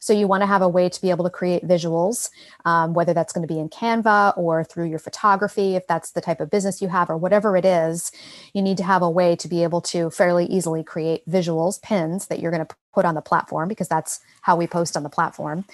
So, 0.00 0.12
you 0.12 0.26
want 0.26 0.42
to 0.42 0.46
have 0.46 0.62
a 0.62 0.68
way 0.68 0.88
to 0.88 1.00
be 1.00 1.10
able 1.10 1.24
to 1.24 1.30
create 1.30 1.66
visuals, 1.66 2.30
um, 2.64 2.94
whether 2.94 3.14
that's 3.14 3.32
going 3.32 3.46
to 3.46 3.52
be 3.52 3.60
in 3.60 3.68
Canva 3.68 4.36
or 4.36 4.64
through 4.64 4.86
your 4.86 4.98
photography, 4.98 5.76
if 5.76 5.86
that's 5.86 6.12
the 6.12 6.20
type 6.20 6.40
of 6.40 6.50
business 6.50 6.80
you 6.82 6.88
have, 6.88 7.10
or 7.10 7.16
whatever 7.16 7.56
it 7.56 7.64
is. 7.64 8.12
You 8.52 8.62
need 8.62 8.76
to 8.78 8.84
have 8.84 9.02
a 9.02 9.10
way 9.10 9.36
to 9.36 9.48
be 9.48 9.62
able 9.62 9.80
to 9.82 10.10
fairly 10.10 10.46
easily 10.46 10.82
create 10.82 11.28
visuals, 11.28 11.80
pins 11.82 12.26
that 12.26 12.40
you're 12.40 12.52
going 12.52 12.66
to 12.66 12.74
put 12.92 13.04
on 13.04 13.14
the 13.14 13.20
platform 13.20 13.68
because 13.68 13.86
that's 13.86 14.18
how 14.42 14.56
we 14.56 14.66
post 14.66 14.96
on 14.96 15.04
the 15.04 15.08
platform. 15.08 15.64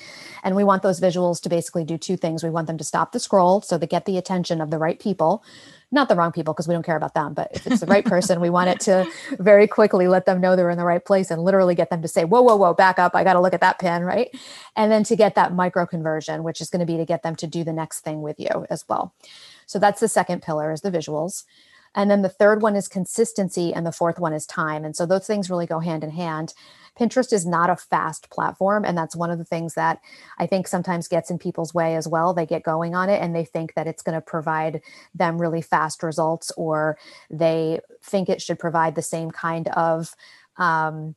And 0.42 0.54
we 0.54 0.64
want 0.64 0.82
those 0.82 1.00
visuals 1.00 1.40
to 1.42 1.48
basically 1.48 1.84
do 1.84 1.96
two 1.96 2.16
things. 2.16 2.44
We 2.44 2.50
want 2.50 2.66
them 2.66 2.76
to 2.76 2.84
stop 2.84 3.12
the 3.12 3.20
scroll 3.20 3.62
so 3.62 3.78
they 3.78 3.86
get 3.86 4.04
the 4.04 4.18
attention 4.18 4.60
of 4.60 4.70
the 4.70 4.78
right 4.78 5.00
people 5.00 5.42
not 5.94 6.08
the 6.08 6.16
wrong 6.16 6.32
people 6.32 6.52
because 6.52 6.68
we 6.68 6.74
don't 6.74 6.84
care 6.84 6.96
about 6.96 7.14
them, 7.14 7.32
but 7.32 7.48
if 7.52 7.66
it's 7.66 7.80
the 7.80 7.86
right 7.86 8.04
person, 8.04 8.40
we 8.40 8.50
want 8.50 8.68
it 8.68 8.80
to 8.80 9.06
very 9.38 9.66
quickly 9.66 10.08
let 10.08 10.26
them 10.26 10.40
know 10.40 10.56
they're 10.56 10.70
in 10.70 10.76
the 10.76 10.84
right 10.84 11.04
place 11.04 11.30
and 11.30 11.42
literally 11.42 11.74
get 11.74 11.88
them 11.88 12.02
to 12.02 12.08
say, 12.08 12.24
whoa, 12.24 12.42
whoa, 12.42 12.56
whoa, 12.56 12.74
back 12.74 12.98
up. 12.98 13.14
I 13.14 13.24
got 13.24 13.34
to 13.34 13.40
look 13.40 13.54
at 13.54 13.60
that 13.60 13.78
pin, 13.78 14.02
right? 14.02 14.13
And 14.76 14.90
then 14.90 15.04
to 15.04 15.16
get 15.16 15.34
that 15.34 15.54
micro 15.54 15.86
conversion, 15.86 16.42
which 16.42 16.60
is 16.60 16.70
going 16.70 16.80
to 16.80 16.86
be 16.86 16.96
to 16.96 17.04
get 17.04 17.22
them 17.22 17.36
to 17.36 17.46
do 17.46 17.64
the 17.64 17.72
next 17.72 18.00
thing 18.00 18.22
with 18.22 18.38
you 18.38 18.66
as 18.70 18.84
well. 18.88 19.14
So 19.66 19.78
that's 19.78 20.00
the 20.00 20.08
second 20.08 20.42
pillar 20.42 20.72
is 20.72 20.80
the 20.80 20.90
visuals. 20.90 21.44
And 21.96 22.10
then 22.10 22.22
the 22.22 22.28
third 22.28 22.60
one 22.60 22.74
is 22.74 22.88
consistency, 22.88 23.72
and 23.72 23.86
the 23.86 23.92
fourth 23.92 24.18
one 24.18 24.32
is 24.32 24.46
time. 24.46 24.84
And 24.84 24.96
so 24.96 25.06
those 25.06 25.26
things 25.28 25.48
really 25.48 25.66
go 25.66 25.78
hand 25.78 26.02
in 26.02 26.10
hand. 26.10 26.52
Pinterest 26.98 27.32
is 27.32 27.46
not 27.46 27.70
a 27.70 27.76
fast 27.76 28.30
platform. 28.30 28.84
And 28.84 28.98
that's 28.98 29.14
one 29.14 29.30
of 29.30 29.38
the 29.38 29.44
things 29.44 29.74
that 29.74 30.00
I 30.38 30.46
think 30.46 30.66
sometimes 30.66 31.06
gets 31.06 31.30
in 31.30 31.38
people's 31.38 31.72
way 31.72 31.94
as 31.94 32.08
well. 32.08 32.34
They 32.34 32.46
get 32.46 32.64
going 32.64 32.96
on 32.96 33.08
it 33.08 33.22
and 33.22 33.34
they 33.34 33.44
think 33.44 33.74
that 33.74 33.86
it's 33.86 34.02
going 34.02 34.14
to 34.14 34.20
provide 34.20 34.80
them 35.14 35.40
really 35.40 35.62
fast 35.62 36.02
results, 36.02 36.50
or 36.56 36.98
they 37.30 37.80
think 38.02 38.28
it 38.28 38.42
should 38.42 38.58
provide 38.58 38.96
the 38.96 39.02
same 39.02 39.30
kind 39.30 39.68
of, 39.68 40.14
um, 40.56 41.14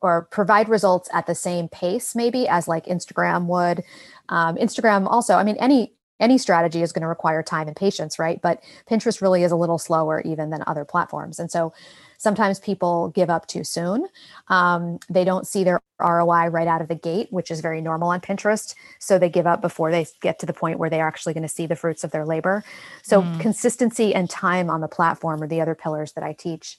or 0.00 0.22
provide 0.30 0.68
results 0.68 1.08
at 1.12 1.26
the 1.26 1.34
same 1.34 1.68
pace 1.68 2.14
maybe 2.14 2.46
as 2.48 2.68
like 2.68 2.86
instagram 2.86 3.46
would 3.46 3.82
um, 4.28 4.56
instagram 4.56 5.06
also 5.06 5.34
i 5.34 5.44
mean 5.44 5.56
any 5.58 5.92
any 6.20 6.36
strategy 6.36 6.82
is 6.82 6.92
going 6.92 7.02
to 7.02 7.08
require 7.08 7.42
time 7.42 7.66
and 7.66 7.76
patience 7.76 8.18
right 8.18 8.40
but 8.42 8.62
pinterest 8.90 9.20
really 9.20 9.42
is 9.42 9.52
a 9.52 9.56
little 9.56 9.78
slower 9.78 10.20
even 10.22 10.50
than 10.50 10.62
other 10.66 10.84
platforms 10.84 11.38
and 11.38 11.50
so 11.50 11.72
Sometimes 12.18 12.58
people 12.58 13.10
give 13.10 13.30
up 13.30 13.46
too 13.46 13.62
soon. 13.62 14.08
Um, 14.48 14.98
they 15.08 15.24
don't 15.24 15.46
see 15.46 15.62
their 15.62 15.80
ROI 16.00 16.48
right 16.48 16.66
out 16.66 16.82
of 16.82 16.88
the 16.88 16.96
gate, 16.96 17.28
which 17.30 17.48
is 17.48 17.60
very 17.60 17.80
normal 17.80 18.10
on 18.10 18.20
Pinterest. 18.20 18.74
So 18.98 19.18
they 19.20 19.28
give 19.28 19.46
up 19.46 19.60
before 19.60 19.92
they 19.92 20.04
get 20.20 20.40
to 20.40 20.46
the 20.46 20.52
point 20.52 20.80
where 20.80 20.90
they 20.90 21.00
are 21.00 21.06
actually 21.06 21.34
going 21.34 21.42
to 21.42 21.48
see 21.48 21.66
the 21.66 21.76
fruits 21.76 22.02
of 22.02 22.10
their 22.10 22.26
labor. 22.26 22.64
So 23.04 23.22
mm. 23.22 23.38
consistency 23.38 24.16
and 24.16 24.28
time 24.28 24.68
on 24.68 24.80
the 24.80 24.88
platform 24.88 25.40
are 25.44 25.46
the 25.46 25.60
other 25.60 25.76
pillars 25.76 26.12
that 26.14 26.24
I 26.24 26.32
teach. 26.32 26.76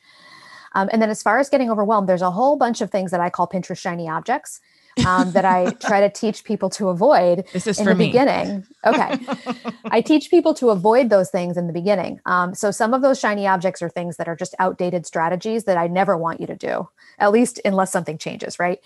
Um, 0.73 0.89
and 0.91 1.01
then 1.01 1.09
as 1.09 1.23
far 1.23 1.39
as 1.39 1.49
getting 1.49 1.71
overwhelmed, 1.71 2.07
there's 2.07 2.21
a 2.21 2.31
whole 2.31 2.55
bunch 2.55 2.81
of 2.81 2.91
things 2.91 3.11
that 3.11 3.19
I 3.19 3.29
call 3.29 3.47
Pinterest 3.47 3.79
shiny 3.79 4.07
objects 4.07 4.61
um, 5.05 5.31
that 5.31 5.45
I 5.45 5.71
try 5.79 6.01
to 6.01 6.09
teach 6.09 6.43
people 6.43 6.69
to 6.71 6.89
avoid 6.89 7.45
this 7.53 7.67
is 7.67 7.79
in 7.79 7.85
the 7.85 7.95
me. 7.95 8.07
beginning. 8.07 8.65
Okay. 8.85 9.17
I 9.85 10.01
teach 10.01 10.29
people 10.29 10.53
to 10.55 10.69
avoid 10.69 11.09
those 11.09 11.29
things 11.29 11.57
in 11.57 11.67
the 11.67 11.73
beginning. 11.73 12.19
Um, 12.25 12.53
so 12.53 12.71
some 12.71 12.93
of 12.93 13.01
those 13.01 13.19
shiny 13.19 13.47
objects 13.47 13.81
are 13.81 13.89
things 13.89 14.17
that 14.17 14.27
are 14.27 14.35
just 14.35 14.55
outdated 14.59 15.05
strategies 15.05 15.63
that 15.65 15.77
I 15.77 15.87
never 15.87 16.17
want 16.17 16.39
you 16.39 16.47
to 16.47 16.55
do, 16.55 16.89
at 17.17 17.31
least 17.31 17.59
unless 17.65 17.91
something 17.91 18.17
changes, 18.17 18.59
right? 18.59 18.79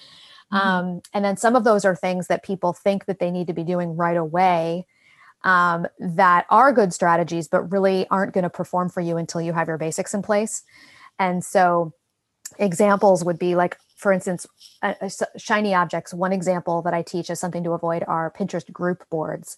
Mm-hmm. 0.51 0.67
Um, 0.67 1.01
and 1.13 1.25
then 1.25 1.37
some 1.37 1.55
of 1.55 1.63
those 1.63 1.85
are 1.85 1.95
things 1.95 2.27
that 2.27 2.43
people 2.43 2.73
think 2.73 3.05
that 3.05 3.19
they 3.19 3.31
need 3.31 3.47
to 3.47 3.53
be 3.53 3.63
doing 3.63 3.95
right 3.95 4.17
away 4.17 4.85
um, 5.43 5.87
that 5.99 6.45
are 6.49 6.71
good 6.71 6.93
strategies, 6.93 7.47
but 7.47 7.63
really 7.71 8.07
aren't 8.09 8.33
going 8.33 8.43
to 8.43 8.49
perform 8.49 8.89
for 8.89 9.01
you 9.01 9.17
until 9.17 9.41
you 9.41 9.53
have 9.53 9.67
your 9.67 9.77
basics 9.77 10.13
in 10.13 10.21
place. 10.21 10.63
And 11.19 11.43
so 11.43 11.93
examples 12.59 13.23
would 13.23 13.39
be 13.39 13.55
like 13.55 13.77
for 14.03 14.11
instance, 14.11 14.45
shiny 15.37 15.73
objects. 15.73 16.13
One 16.13 16.33
example 16.33 16.81
that 16.81 16.93
I 16.93 17.01
teach 17.01 17.29
as 17.29 17.39
something 17.39 17.63
to 17.63 17.71
avoid 17.71 18.03
are 18.05 18.29
Pinterest 18.37 18.69
group 18.69 19.09
boards. 19.09 19.55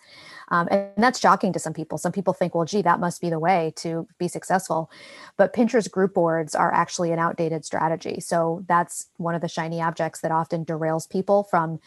Um, 0.50 0.68
and 0.70 0.92
that's 0.98 1.20
shocking 1.20 1.52
to 1.54 1.60
some 1.60 1.74
people. 1.74 1.98
Some 1.98 2.12
people 2.12 2.32
think, 2.32 2.54
well, 2.54 2.64
gee, 2.64 2.84
that 2.84 3.00
must 3.00 3.22
be 3.22 3.32
the 3.32 3.40
way 3.40 3.74
to 3.78 4.08
be 4.20 4.28
successful. 4.28 4.92
But 5.36 5.52
Pinterest 5.52 5.90
group 5.90 6.14
boards 6.14 6.54
are 6.54 6.72
actually 6.72 7.12
an 7.12 7.18
outdated 7.18 7.66
strategy. 7.66 8.20
So 8.20 8.64
that's 8.68 9.08
one 9.18 9.34
of 9.34 9.42
the 9.42 9.48
shiny 9.48 9.82
objects 9.82 10.22
that 10.22 10.32
often 10.32 10.64
derails 10.64 11.10
people 11.10 11.44
from 11.44 11.80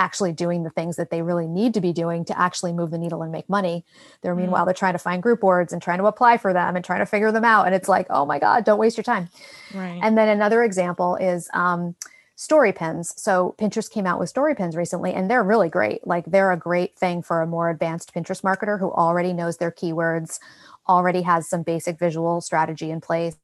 actually 0.00 0.32
doing 0.32 0.64
the 0.64 0.70
things 0.70 0.96
that 0.96 1.10
they 1.10 1.20
really 1.20 1.46
need 1.46 1.74
to 1.74 1.80
be 1.80 1.92
doing 1.92 2.24
to 2.24 2.36
actually 2.38 2.72
move 2.72 2.90
the 2.90 2.98
needle 2.98 3.22
and 3.22 3.30
make 3.30 3.48
money. 3.48 3.84
They're 4.22 4.34
mm. 4.34 4.38
meanwhile, 4.38 4.64
they're 4.64 4.74
trying 4.74 4.94
to 4.94 4.98
find 4.98 5.22
group 5.22 5.40
boards 5.40 5.72
and 5.72 5.82
trying 5.82 5.98
to 5.98 6.06
apply 6.06 6.38
for 6.38 6.52
them 6.52 6.74
and 6.74 6.84
trying 6.84 7.00
to 7.00 7.06
figure 7.06 7.30
them 7.30 7.44
out. 7.44 7.66
And 7.66 7.74
it's 7.74 7.88
like, 7.88 8.06
oh 8.08 8.24
my 8.24 8.38
God, 8.38 8.64
don't 8.64 8.78
waste 8.78 8.96
your 8.96 9.04
time. 9.04 9.28
Right. 9.74 10.00
And 10.02 10.16
then 10.16 10.28
another 10.28 10.62
example 10.62 11.16
is 11.16 11.48
um, 11.52 11.94
story 12.34 12.72
pins. 12.72 13.12
So 13.20 13.54
Pinterest 13.58 13.90
came 13.90 14.06
out 14.06 14.18
with 14.18 14.30
story 14.30 14.54
pins 14.54 14.74
recently, 14.74 15.12
and 15.12 15.30
they're 15.30 15.44
really 15.44 15.68
great. 15.68 16.06
Like 16.06 16.24
they're 16.24 16.52
a 16.52 16.56
great 16.56 16.96
thing 16.96 17.22
for 17.22 17.42
a 17.42 17.46
more 17.46 17.68
advanced 17.68 18.14
Pinterest 18.14 18.42
marketer 18.42 18.80
who 18.80 18.90
already 18.90 19.34
knows 19.34 19.58
their 19.58 19.70
keywords, 19.70 20.40
already 20.88 21.20
has 21.22 21.46
some 21.46 21.62
basic 21.62 21.98
visual 21.98 22.40
strategy 22.40 22.90
in 22.90 23.02
place 23.02 23.36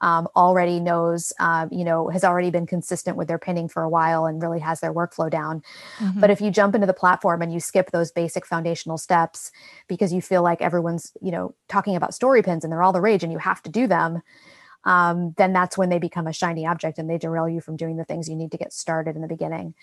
um, 0.00 0.28
already 0.36 0.78
knows, 0.78 1.32
uh, 1.40 1.66
you 1.70 1.84
know, 1.84 2.08
has 2.08 2.22
already 2.22 2.50
been 2.50 2.66
consistent 2.66 3.16
with 3.16 3.28
their 3.28 3.38
pinning 3.38 3.68
for 3.68 3.82
a 3.82 3.88
while 3.88 4.26
and 4.26 4.42
really 4.42 4.60
has 4.60 4.80
their 4.80 4.92
workflow 4.92 5.30
down. 5.30 5.62
Mm-hmm. 5.98 6.20
But 6.20 6.30
if 6.30 6.40
you 6.40 6.50
jump 6.50 6.74
into 6.74 6.86
the 6.86 6.92
platform 6.92 7.40
and 7.40 7.52
you 7.52 7.60
skip 7.60 7.90
those 7.90 8.12
basic 8.12 8.44
foundational 8.44 8.98
steps 8.98 9.50
because 9.88 10.12
you 10.12 10.20
feel 10.20 10.42
like 10.42 10.60
everyone's, 10.60 11.12
you 11.22 11.30
know, 11.30 11.54
talking 11.68 11.96
about 11.96 12.14
story 12.14 12.42
pins 12.42 12.62
and 12.62 12.72
they're 12.72 12.82
all 12.82 12.92
the 12.92 13.00
rage 13.00 13.22
and 13.22 13.32
you 13.32 13.38
have 13.38 13.62
to 13.62 13.70
do 13.70 13.86
them, 13.86 14.22
um, 14.84 15.34
then 15.38 15.52
that's 15.52 15.78
when 15.78 15.88
they 15.88 15.98
become 15.98 16.26
a 16.26 16.32
shiny 16.32 16.66
object 16.66 16.98
and 16.98 17.08
they 17.08 17.18
derail 17.18 17.48
you 17.48 17.60
from 17.60 17.76
doing 17.76 17.96
the 17.96 18.04
things 18.04 18.28
you 18.28 18.36
need 18.36 18.52
to 18.52 18.58
get 18.58 18.72
started 18.72 19.16
in 19.16 19.22
the 19.22 19.28
beginning. 19.28 19.74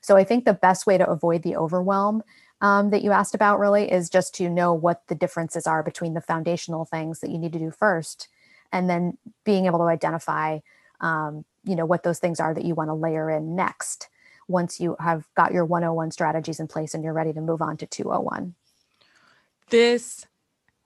So 0.00 0.16
I 0.16 0.22
think 0.22 0.44
the 0.44 0.54
best 0.54 0.86
way 0.86 0.96
to 0.96 1.08
avoid 1.08 1.42
the 1.42 1.56
overwhelm 1.56 2.22
um, 2.60 2.90
that 2.90 3.02
you 3.02 3.10
asked 3.10 3.34
about 3.34 3.58
really 3.58 3.90
is 3.90 4.08
just 4.08 4.34
to 4.36 4.48
know 4.48 4.72
what 4.72 5.06
the 5.08 5.14
differences 5.14 5.66
are 5.66 5.82
between 5.82 6.14
the 6.14 6.20
foundational 6.20 6.84
things 6.84 7.20
that 7.20 7.30
you 7.30 7.38
need 7.38 7.52
to 7.52 7.58
do 7.58 7.72
first 7.72 8.28
and 8.72 8.88
then 8.88 9.16
being 9.44 9.66
able 9.66 9.78
to 9.78 9.84
identify 9.84 10.58
um, 11.00 11.44
you 11.64 11.76
know 11.76 11.84
what 11.84 12.02
those 12.02 12.18
things 12.18 12.40
are 12.40 12.54
that 12.54 12.64
you 12.64 12.74
want 12.74 12.88
to 12.88 12.94
layer 12.94 13.30
in 13.30 13.54
next 13.54 14.08
once 14.48 14.80
you 14.80 14.96
have 15.00 15.26
got 15.34 15.52
your 15.52 15.64
101 15.64 16.10
strategies 16.10 16.60
in 16.60 16.68
place 16.68 16.94
and 16.94 17.02
you're 17.02 17.12
ready 17.12 17.32
to 17.32 17.40
move 17.40 17.60
on 17.60 17.76
to 17.76 17.86
201 17.86 18.54
this 19.68 20.26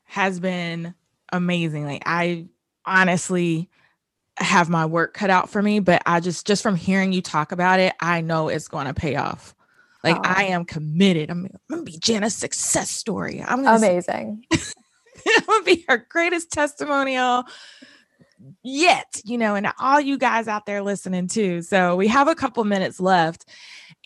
has 0.05 0.41
been 0.41 0.95
amazing. 1.33 1.85
Like 1.85 2.03
i 2.07 2.47
honestly 2.87 3.69
have 4.39 4.71
my 4.71 4.87
work 4.87 5.13
cut 5.13 5.29
out 5.29 5.51
for 5.51 5.61
me 5.61 5.81
but 5.81 6.03
i 6.07 6.19
just 6.19 6.47
just 6.47 6.63
from 6.63 6.75
hearing 6.75 7.13
you 7.13 7.21
talk 7.21 7.53
about 7.53 7.79
it 7.79 7.93
i 8.01 8.23
know 8.23 8.49
it's 8.49 8.69
going 8.69 8.87
to 8.87 8.95
pay 8.95 9.17
off. 9.17 9.55
Like 10.03 10.17
oh. 10.17 10.23
i 10.25 10.45
am 10.45 10.65
committed. 10.65 11.31
I'm, 11.31 11.45
I'm 11.45 11.61
gonna 11.69 11.83
be 11.83 11.99
jana's 11.99 12.35
success 12.35 12.91
story. 12.91 13.45
I'm 13.47 13.67
amazing 13.67 14.45
i'm 15.37 15.45
gonna 15.47 15.65
be 15.65 15.85
her 15.89 16.07
greatest 16.09 16.51
testimonial 16.51 17.45
yet, 18.63 19.21
you 19.25 19.39
know, 19.39 19.55
and 19.55 19.69
all 19.79 20.01
you 20.01 20.19
guys 20.19 20.49
out 20.49 20.67
there 20.67 20.83
listening 20.83 21.29
too. 21.29 21.63
So 21.63 21.97
we 21.97 22.09
have 22.09 22.29
a 22.29 22.35
couple 22.35 22.65
minutes 22.65 23.01
left, 23.01 23.49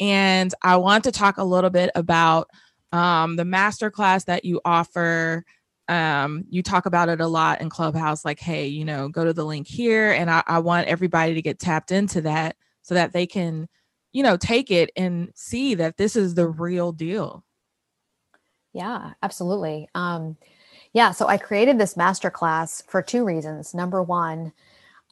and 0.01 0.53
I 0.63 0.77
want 0.77 1.05
to 1.05 1.13
talk 1.13 1.39
a 1.39 1.45
little 1.45 1.71
bit 1.71 1.91
about 1.95 2.51
um, 2.93 3.37
the 3.37 3.45
master 3.45 3.91
class 3.91 4.25
that 4.25 4.45
you 4.45 4.61
offer. 4.65 5.45
Um, 5.89 6.45
you 6.49 6.63
talk 6.63 6.87
about 6.87 7.09
it 7.11 7.21
a 7.21 7.27
lot 7.27 7.61
in 7.61 7.69
Clubhouse, 7.69 8.25
like, 8.25 8.41
hey, 8.41 8.67
you 8.67 8.85
know, 8.85 9.09
go 9.09 9.25
to 9.25 9.33
the 9.33 9.45
link 9.45 9.67
here, 9.67 10.13
and 10.13 10.31
I, 10.31 10.43
I 10.47 10.59
want 10.61 10.89
everybody 10.89 11.35
to 11.35 11.43
get 11.43 11.59
tapped 11.59 11.93
into 11.93 12.23
that 12.23 12.57
so 12.83 12.95
that 12.95 13.13
they 13.13 13.27
can, 13.27 13.69
you 14.13 14.23
know, 14.23 14.37
take 14.37 14.71
it 14.71 14.91
and 14.97 15.31
see 15.35 15.75
that 15.75 15.97
this 15.97 16.17
is 16.17 16.35
the 16.35 16.49
real 16.49 16.93
deal. 16.93 17.45
Yeah, 18.73 19.13
absolutely. 19.23 19.89
Um, 19.95 20.37
yeah, 20.95 21.11
so 21.11 21.27
I 21.27 21.37
created 21.37 21.79
this 21.79 21.95
masterclass 21.95 22.87
for 22.87 23.03
two 23.03 23.25
reasons. 23.25 23.75
Number 23.75 24.03
one, 24.03 24.53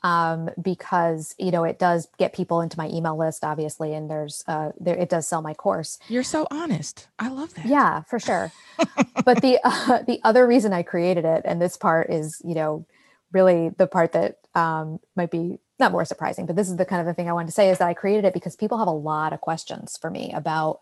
um, 0.04 0.48
because 0.60 1.34
you 1.38 1.50
know 1.50 1.64
it 1.64 1.78
does 1.78 2.08
get 2.18 2.32
people 2.32 2.60
into 2.60 2.78
my 2.78 2.88
email 2.88 3.18
list, 3.18 3.44
obviously, 3.44 3.92
and 3.92 4.08
there's 4.08 4.44
uh, 4.46 4.70
there 4.80 4.96
it 4.96 5.10
does 5.10 5.26
sell 5.26 5.42
my 5.42 5.54
course. 5.54 5.98
You're 6.08 6.22
so 6.22 6.46
honest. 6.50 7.08
I 7.18 7.28
love 7.28 7.52
that. 7.54 7.66
Yeah, 7.66 8.02
for 8.02 8.18
sure. 8.18 8.52
but 9.24 9.42
the 9.42 9.58
uh, 9.62 10.02
the 10.06 10.20
other 10.24 10.46
reason 10.46 10.72
I 10.72 10.82
created 10.82 11.24
it, 11.24 11.42
and 11.44 11.60
this 11.60 11.76
part 11.76 12.10
is 12.10 12.40
you 12.44 12.54
know 12.54 12.86
really 13.32 13.70
the 13.70 13.86
part 13.88 14.12
that 14.12 14.38
um, 14.54 15.00
might 15.16 15.30
be 15.30 15.58
not 15.80 15.90
more 15.90 16.04
surprising, 16.04 16.46
but 16.46 16.54
this 16.54 16.68
is 16.68 16.76
the 16.76 16.84
kind 16.84 17.00
of 17.00 17.06
the 17.06 17.14
thing 17.14 17.28
I 17.28 17.32
wanted 17.32 17.46
to 17.46 17.52
say 17.52 17.70
is 17.70 17.78
that 17.78 17.88
I 17.88 17.94
created 17.94 18.24
it 18.24 18.34
because 18.34 18.54
people 18.54 18.78
have 18.78 18.88
a 18.88 18.92
lot 18.92 19.32
of 19.32 19.40
questions 19.40 19.98
for 20.00 20.10
me 20.10 20.32
about 20.32 20.80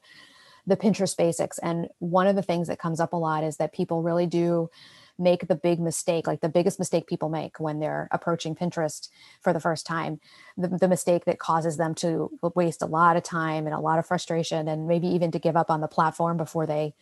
the 0.71 0.77
Pinterest 0.77 1.17
basics. 1.17 1.59
And 1.59 1.89
one 1.99 2.27
of 2.27 2.37
the 2.37 2.43
things 2.43 2.69
that 2.69 2.79
comes 2.79 3.01
up 3.01 3.13
a 3.13 3.17
lot 3.17 3.45
is 3.45 3.57
that 3.57 3.73
people 3.73 4.03
really 4.03 4.27
do 4.27 4.71
make 5.19 5.49
the 5.49 5.55
big 5.55 5.79
mistake, 5.79 6.27
like 6.27 6.41
the 6.41 6.49
biggest 6.49 6.79
mistake 6.79 7.07
people 7.07 7.29
make 7.29 7.61
when 7.61 7.79
they're 7.79 8.09
approaching 8.11 8.55
Pinterest 8.55 9.09
for 9.43 9.53
the 9.53 9.61
first 9.61 9.85
time, 9.85 10.19
the, 10.57 10.69
the, 10.69 10.89
mistake 10.89 11.27
that 11.27 11.39
causes 11.39 11.77
them 11.77 11.95
to 11.97 12.31
waste 12.55 12.81
a 12.81 12.87
lot 12.87 13.17
of 13.17 13.23
time 13.23 13.67
and 13.67 13.75
a 13.75 13.81
lot 13.81 13.99
of 13.99 14.07
frustration 14.07 14.67
and 14.67 14.89
maybe 14.89 15.09
even 15.09 15.31
to 15.31 15.39
give 15.39 15.57
up 15.57 15.71
on 15.71 15.83
the 15.83 15.89
platform 15.89 16.39
before 16.39 16.67
they 16.67 16.95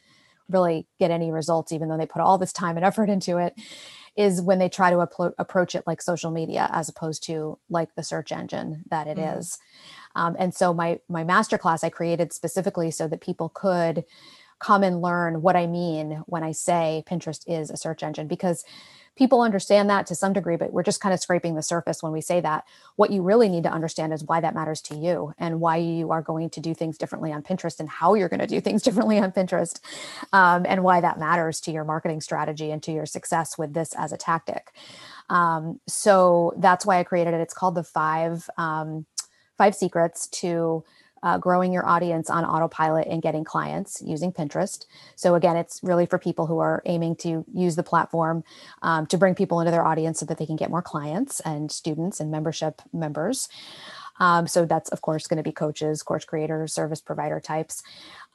really 0.48 0.86
get 0.98 1.10
any 1.10 1.30
results, 1.30 1.70
even 1.70 1.88
though 1.88 1.96
they 1.96 2.06
put 2.06 2.22
all 2.22 2.38
this 2.38 2.52
time 2.52 2.76
and 2.76 2.84
effort 2.84 3.08
into 3.08 3.36
it, 3.36 3.54
is 4.16 4.42
when 4.42 4.58
they 4.58 4.68
try 4.68 4.90
to 4.90 4.98
approach 5.38 5.74
it 5.74 5.84
like 5.86 6.02
social 6.02 6.30
media 6.30 6.68
as 6.72 6.88
opposed 6.88 7.22
to 7.22 7.58
like 7.70 7.94
the 7.94 8.02
search 8.02 8.32
engine 8.32 8.82
that 8.90 9.06
it 9.06 9.16
mm. 9.16 9.38
is. 9.38 9.58
Um, 10.18 10.36
and 10.38 10.52
so 10.52 10.74
my 10.74 11.00
my 11.08 11.24
masterclass 11.24 11.84
I 11.84 11.90
created 11.90 12.32
specifically 12.32 12.90
so 12.90 13.06
that 13.08 13.20
people 13.20 13.48
could 13.48 14.04
come 14.58 14.82
and 14.82 15.00
learn 15.00 15.40
what 15.40 15.56
I 15.56 15.66
mean 15.66 16.24
when 16.26 16.42
I 16.42 16.52
say 16.52 17.04
Pinterest 17.08 17.44
is 17.46 17.70
a 17.70 17.76
search 17.76 18.02
engine 18.02 18.26
because 18.26 18.64
people 19.14 19.42
understand 19.42 19.90
that 19.90 20.06
to 20.06 20.14
some 20.14 20.32
degree, 20.32 20.56
but 20.56 20.72
we're 20.72 20.82
just 20.82 21.00
kind 21.00 21.12
of 21.12 21.20
scraping 21.20 21.54
the 21.54 21.62
surface 21.62 22.02
when 22.02 22.12
we 22.12 22.20
say 22.20 22.40
that. 22.40 22.64
What 22.96 23.10
you 23.10 23.22
really 23.22 23.48
need 23.48 23.64
to 23.64 23.70
understand 23.70 24.12
is 24.12 24.24
why 24.24 24.40
that 24.40 24.54
matters 24.54 24.80
to 24.82 24.96
you 24.96 25.34
and 25.38 25.60
why 25.60 25.76
you 25.76 26.10
are 26.12 26.22
going 26.22 26.50
to 26.50 26.60
do 26.60 26.72
things 26.74 26.98
differently 26.98 27.32
on 27.32 27.42
Pinterest 27.42 27.80
and 27.80 27.88
how 27.88 28.14
you're 28.14 28.28
going 28.28 28.40
to 28.40 28.46
do 28.46 28.60
things 28.60 28.82
differently 28.84 29.18
on 29.18 29.32
Pinterest 29.32 29.80
um, 30.32 30.64
and 30.68 30.84
why 30.84 31.00
that 31.00 31.18
matters 31.18 31.60
to 31.62 31.72
your 31.72 31.84
marketing 31.84 32.20
strategy 32.20 32.70
and 32.70 32.82
to 32.84 32.92
your 32.92 33.06
success 33.06 33.58
with 33.58 33.74
this 33.74 33.94
as 33.96 34.12
a 34.12 34.16
tactic. 34.16 34.72
Um, 35.28 35.80
so 35.86 36.54
that's 36.56 36.86
why 36.86 36.98
I 36.98 37.04
created 37.04 37.34
it. 37.34 37.40
It's 37.40 37.54
called 37.54 37.74
the 37.74 37.84
five. 37.84 38.48
Um, 38.56 39.06
five 39.58 39.74
secrets 39.74 40.26
to 40.28 40.84
uh, 41.22 41.38
growing 41.38 41.72
your 41.72 41.86
audience 41.86 42.30
on 42.30 42.44
autopilot 42.44 43.06
and 43.08 43.20
getting 43.20 43.44
clients 43.44 44.00
using 44.04 44.32
Pinterest. 44.32 44.86
So, 45.16 45.34
again, 45.34 45.56
it's 45.56 45.80
really 45.82 46.06
for 46.06 46.18
people 46.18 46.46
who 46.46 46.58
are 46.60 46.82
aiming 46.86 47.16
to 47.16 47.44
use 47.52 47.76
the 47.76 47.82
platform 47.82 48.44
um, 48.82 49.06
to 49.06 49.18
bring 49.18 49.34
people 49.34 49.60
into 49.60 49.70
their 49.70 49.84
audience 49.84 50.20
so 50.20 50.26
that 50.26 50.38
they 50.38 50.46
can 50.46 50.56
get 50.56 50.70
more 50.70 50.82
clients 50.82 51.40
and 51.40 51.70
students 51.72 52.20
and 52.20 52.30
membership 52.30 52.82
members. 52.92 53.48
Um, 54.18 54.46
so, 54.46 54.64
that's 54.64 54.90
of 54.90 55.02
course 55.02 55.26
going 55.26 55.38
to 55.38 55.42
be 55.42 55.52
coaches, 55.52 56.02
course 56.02 56.24
creators, 56.24 56.72
service 56.72 57.00
provider 57.00 57.40
types. 57.40 57.82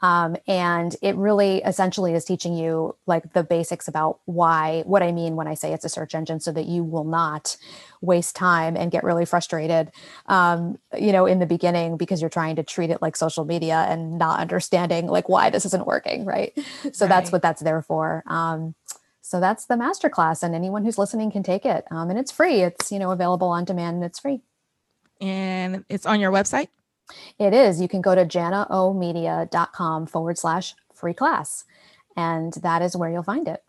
Um, 0.03 0.35
and 0.47 0.95
it 1.01 1.15
really 1.15 1.61
essentially 1.63 2.13
is 2.13 2.25
teaching 2.25 2.57
you 2.57 2.97
like 3.05 3.31
the 3.31 3.43
basics 3.43 3.87
about 3.87 4.19
why, 4.25 4.83
what 4.85 5.01
I 5.01 5.13
mean 5.13 5.37
when 5.37 5.47
I 5.47 5.53
say 5.53 5.71
it's 5.71 5.85
a 5.85 5.89
search 5.89 6.13
engine, 6.13 6.41
so 6.41 6.51
that 6.51 6.65
you 6.65 6.83
will 6.83 7.05
not 7.05 7.55
waste 8.01 8.35
time 8.35 8.75
and 8.75 8.91
get 8.91 9.05
really 9.05 9.23
frustrated, 9.23 9.91
um, 10.25 10.77
you 10.99 11.13
know, 11.13 11.25
in 11.25 11.39
the 11.39 11.45
beginning 11.45 11.95
because 11.95 12.19
you're 12.19 12.29
trying 12.29 12.57
to 12.57 12.63
treat 12.63 12.89
it 12.89 13.01
like 13.01 13.15
social 13.15 13.45
media 13.45 13.85
and 13.87 14.17
not 14.17 14.41
understanding 14.41 15.07
like 15.07 15.29
why 15.29 15.49
this 15.49 15.65
isn't 15.65 15.87
working, 15.87 16.25
right? 16.25 16.51
So 16.91 17.05
right. 17.05 17.09
that's 17.09 17.31
what 17.31 17.41
that's 17.41 17.61
there 17.61 17.81
for. 17.81 18.23
Um, 18.27 18.75
so 19.21 19.39
that's 19.39 19.65
the 19.65 19.75
masterclass, 19.75 20.43
and 20.43 20.53
anyone 20.53 20.83
who's 20.83 20.97
listening 20.97 21.31
can 21.31 21.43
take 21.43 21.65
it, 21.65 21.85
um, 21.91 22.09
and 22.09 22.19
it's 22.19 22.31
free. 22.31 22.61
It's 22.61 22.91
you 22.91 22.99
know 22.99 23.11
available 23.11 23.47
on 23.47 23.63
demand, 23.63 23.95
and 23.95 24.03
it's 24.03 24.19
free. 24.19 24.41
And 25.23 25.85
it's 25.87 26.05
on 26.05 26.19
your 26.19 26.31
website. 26.31 26.67
It 27.39 27.53
is. 27.53 27.81
You 27.81 27.87
can 27.87 28.01
go 28.01 28.13
to 28.13 28.25
janaomedia.com 28.25 30.07
forward 30.07 30.37
slash 30.37 30.75
free 30.93 31.13
class, 31.13 31.63
and 32.17 32.53
that 32.61 32.81
is 32.81 32.95
where 32.95 33.09
you'll 33.09 33.23
find 33.23 33.47
it. 33.47 33.63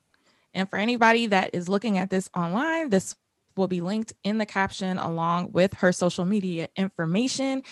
And 0.53 0.69
for 0.69 0.79
anybody 0.79 1.27
that 1.29 1.51
is 1.53 1.69
looking 1.69 1.97
at 1.99 2.11
this 2.11 2.29
online, 2.35 2.91
this 2.91 3.15
will 3.57 3.69
be 3.69 3.81
linked 3.81 4.13
in 4.25 4.39
the 4.39 4.47
caption 4.47 4.99
along 4.99 5.53
with 5.53 5.75
her 5.75 5.93
social 5.93 6.25
media 6.25 6.69
information. 6.77 7.63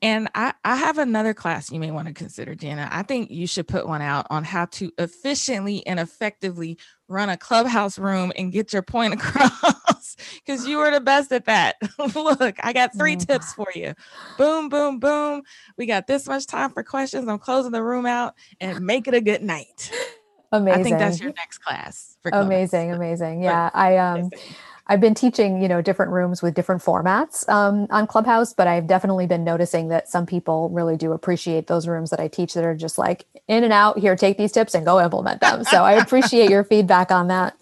And 0.00 0.28
I, 0.34 0.54
I 0.64 0.76
have 0.76 0.96
another 0.96 1.34
class 1.34 1.70
you 1.70 1.78
may 1.78 1.90
want 1.90 2.08
to 2.08 2.14
consider, 2.14 2.54
Jana. 2.54 2.88
I 2.90 3.02
think 3.02 3.30
you 3.30 3.46
should 3.46 3.68
put 3.68 3.86
one 3.86 4.00
out 4.00 4.26
on 4.30 4.44
how 4.44 4.64
to 4.66 4.90
efficiently 4.96 5.86
and 5.86 6.00
effectively 6.00 6.78
run 7.08 7.28
a 7.28 7.36
clubhouse 7.36 7.98
room 7.98 8.32
and 8.36 8.50
get 8.50 8.72
your 8.72 8.82
point 8.82 9.14
across 9.20 9.74
because 10.14 10.66
you 10.66 10.76
were 10.76 10.90
the 10.90 11.00
best 11.00 11.32
at 11.32 11.46
that. 11.46 11.76
Look, 12.14 12.56
I 12.62 12.72
got 12.72 12.96
three 12.96 13.16
mm. 13.16 13.26
tips 13.26 13.52
for 13.54 13.68
you. 13.74 13.94
Boom, 14.38 14.68
boom, 14.68 14.98
boom. 15.00 15.42
We 15.76 15.86
got 15.86 16.06
this 16.06 16.28
much 16.28 16.46
time 16.46 16.70
for 16.70 16.84
questions. 16.84 17.26
I'm 17.28 17.38
closing 17.38 17.72
the 17.72 17.82
room 17.82 18.06
out 18.06 18.34
and 18.60 18.84
make 18.84 19.08
it 19.08 19.14
a 19.14 19.20
good 19.20 19.42
night. 19.42 19.90
Amazing. 20.52 20.80
I 20.80 20.82
think 20.84 20.98
that's 20.98 21.20
your 21.20 21.32
next 21.32 21.58
class. 21.58 22.16
amazing, 22.32 22.92
amazing. 22.92 23.42
Yeah, 23.42 23.70
I 23.74 23.96
um 23.96 24.30
I've 24.88 25.00
been 25.00 25.14
teaching, 25.14 25.60
you 25.60 25.68
know, 25.68 25.82
different 25.82 26.12
rooms 26.12 26.42
with 26.42 26.54
different 26.54 26.80
formats 26.80 27.48
um, 27.48 27.88
on 27.90 28.06
Clubhouse, 28.06 28.54
but 28.54 28.68
I've 28.68 28.86
definitely 28.86 29.26
been 29.26 29.42
noticing 29.42 29.88
that 29.88 30.08
some 30.08 30.26
people 30.26 30.68
really 30.70 30.96
do 30.96 31.12
appreciate 31.12 31.66
those 31.66 31.88
rooms 31.88 32.10
that 32.10 32.20
I 32.20 32.28
teach 32.28 32.54
that 32.54 32.64
are 32.64 32.74
just 32.74 32.96
like 32.96 33.26
in 33.48 33.64
and 33.64 33.72
out. 33.72 33.98
Here, 33.98 34.14
take 34.14 34.38
these 34.38 34.52
tips 34.52 34.74
and 34.74 34.86
go 34.86 35.00
implement 35.00 35.40
them. 35.40 35.64
So 35.64 35.82
I 35.82 35.92
appreciate 36.02 36.50
your 36.50 36.62
feedback 36.62 37.10
on 37.10 37.26
that. 37.28 37.56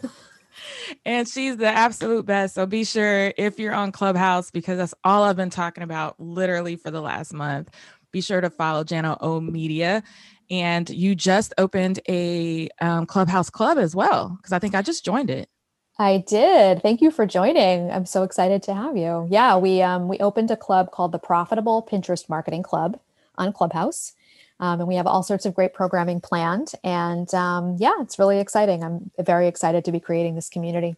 And 1.04 1.28
she's 1.28 1.56
the 1.56 1.68
absolute 1.68 2.26
best. 2.26 2.54
So 2.54 2.66
be 2.66 2.84
sure 2.84 3.32
if 3.38 3.58
you're 3.58 3.74
on 3.74 3.92
Clubhouse, 3.92 4.50
because 4.50 4.78
that's 4.78 4.94
all 5.04 5.24
I've 5.24 5.36
been 5.36 5.50
talking 5.50 5.84
about 5.84 6.20
literally 6.20 6.76
for 6.76 6.90
the 6.90 7.00
last 7.02 7.32
month. 7.34 7.70
Be 8.12 8.20
sure 8.20 8.40
to 8.40 8.50
follow 8.50 8.84
Jana 8.84 9.18
O 9.20 9.40
Media 9.40 10.02
and 10.50 10.88
you 10.90 11.14
just 11.14 11.54
opened 11.58 12.00
a 12.08 12.68
um, 12.80 13.06
clubhouse 13.06 13.50
club 13.50 13.78
as 13.78 13.94
well 13.96 14.36
because 14.36 14.52
i 14.52 14.58
think 14.58 14.74
i 14.74 14.82
just 14.82 15.04
joined 15.04 15.30
it 15.30 15.48
I 15.98 16.24
did. 16.26 16.82
Thank 16.82 17.02
you 17.02 17.10
for 17.12 17.26
joining. 17.26 17.90
I'm 17.90 18.06
so 18.06 18.24
excited 18.24 18.62
to 18.64 18.74
have 18.74 18.96
you. 18.96 19.28
Yeah, 19.30 19.56
we 19.58 19.80
um, 19.82 20.08
we 20.08 20.18
opened 20.18 20.50
a 20.50 20.56
club 20.56 20.90
called 20.90 21.12
the 21.12 21.20
Profitable 21.20 21.86
Pinterest 21.88 22.28
Marketing 22.28 22.64
Club 22.64 22.98
on 23.36 23.52
Clubhouse, 23.52 24.12
um, 24.60 24.80
and 24.80 24.88
we 24.88 24.96
have 24.96 25.06
all 25.06 25.22
sorts 25.22 25.46
of 25.46 25.54
great 25.54 25.74
programming 25.74 26.20
planned. 26.20 26.72
And 26.82 27.32
um, 27.34 27.76
yeah, 27.78 27.94
it's 28.00 28.18
really 28.18 28.38
exciting. 28.38 28.82
I'm 28.82 29.10
very 29.18 29.48
excited 29.48 29.84
to 29.84 29.92
be 29.92 30.00
creating 30.00 30.34
this 30.34 30.48
community. 30.48 30.96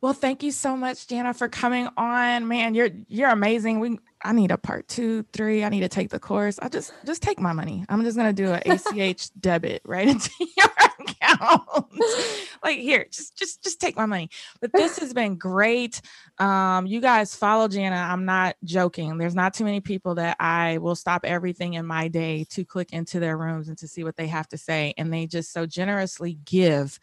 Well, 0.00 0.12
thank 0.12 0.42
you 0.42 0.52
so 0.52 0.76
much, 0.76 1.08
Jana, 1.08 1.34
for 1.34 1.48
coming 1.48 1.88
on. 1.96 2.46
Man, 2.46 2.74
you're 2.74 2.90
you're 3.08 3.30
amazing. 3.30 3.80
We 3.80 3.98
I 4.22 4.32
need 4.32 4.50
a 4.50 4.58
part 4.58 4.88
two, 4.88 5.24
three. 5.32 5.64
I 5.64 5.68
need 5.68 5.80
to 5.80 5.88
take 5.88 6.10
the 6.10 6.18
course. 6.18 6.58
I 6.60 6.68
just 6.68 6.92
just 7.06 7.22
take 7.22 7.38
my 7.40 7.52
money. 7.52 7.84
I'm 7.88 8.02
just 8.04 8.16
gonna 8.16 8.32
do 8.32 8.52
an 8.52 8.62
ACH 8.66 9.30
debit 9.40 9.82
right 9.84 10.08
into 10.08 10.30
your 10.56 10.66
account. 11.00 11.86
like 12.64 12.78
here, 12.78 13.06
just 13.10 13.36
just 13.36 13.62
just 13.62 13.80
take 13.80 13.96
my 13.96 14.06
money. 14.06 14.30
But 14.60 14.72
this 14.72 14.98
has 14.98 15.12
been 15.14 15.36
great. 15.36 16.00
Um, 16.38 16.86
you 16.86 17.00
guys 17.00 17.34
follow 17.34 17.68
Jana. 17.68 17.96
I'm 17.96 18.24
not 18.24 18.56
joking. 18.64 19.18
There's 19.18 19.34
not 19.34 19.54
too 19.54 19.64
many 19.64 19.80
people 19.80 20.16
that 20.16 20.36
I 20.40 20.78
will 20.78 20.96
stop 20.96 21.24
everything 21.24 21.74
in 21.74 21.86
my 21.86 22.08
day 22.08 22.44
to 22.50 22.64
click 22.64 22.92
into 22.92 23.20
their 23.20 23.36
rooms 23.36 23.68
and 23.68 23.78
to 23.78 23.88
see 23.88 24.04
what 24.04 24.16
they 24.16 24.26
have 24.26 24.48
to 24.48 24.58
say. 24.58 24.94
And 24.98 25.12
they 25.12 25.26
just 25.26 25.52
so 25.52 25.66
generously 25.66 26.38
give 26.44 26.98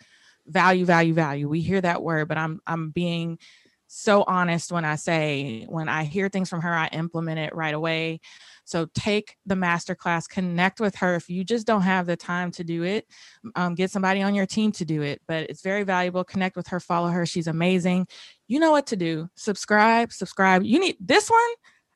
value, 0.47 0.85
value, 0.85 1.13
value. 1.13 1.49
We 1.49 1.61
hear 1.61 1.81
that 1.81 2.03
word, 2.03 2.27
but 2.27 2.37
I'm 2.37 2.61
I'm 2.67 2.89
being 2.89 3.39
so 3.87 4.23
honest 4.27 4.71
when 4.71 4.85
I 4.85 4.95
say, 4.95 5.65
when 5.69 5.89
I 5.89 6.03
hear 6.03 6.29
things 6.29 6.49
from 6.49 6.61
her, 6.61 6.73
I 6.73 6.87
implement 6.87 7.39
it 7.39 7.55
right 7.55 7.73
away. 7.73 8.19
So 8.65 8.87
take 8.95 9.37
the 9.45 9.55
masterclass, 9.55 10.27
connect 10.27 10.79
with 10.79 10.95
her. 10.95 11.15
If 11.15 11.29
you 11.29 11.43
just 11.43 11.67
don't 11.67 11.83
have 11.83 12.07
the 12.07 12.17
time 12.17 12.51
to 12.51 12.63
do 12.63 12.83
it, 12.83 13.07
um, 13.55 13.75
get 13.75 13.91
somebody 13.91 14.21
on 14.23 14.33
your 14.33 14.47
team 14.47 14.71
to 14.73 14.85
do 14.85 15.03
it. 15.03 15.21
But 15.27 15.49
it's 15.49 15.61
very 15.61 15.83
valuable. 15.83 16.23
Connect 16.23 16.55
with 16.55 16.67
her, 16.67 16.79
follow 16.79 17.09
her. 17.09 17.25
She's 17.25 17.47
amazing. 17.47 18.07
You 18.47 18.59
know 18.59 18.71
what 18.71 18.87
to 18.87 18.95
do. 18.95 19.29
Subscribe, 19.35 20.11
subscribe. 20.11 20.63
You 20.63 20.79
need 20.79 20.97
this 20.99 21.29
one. 21.29 21.39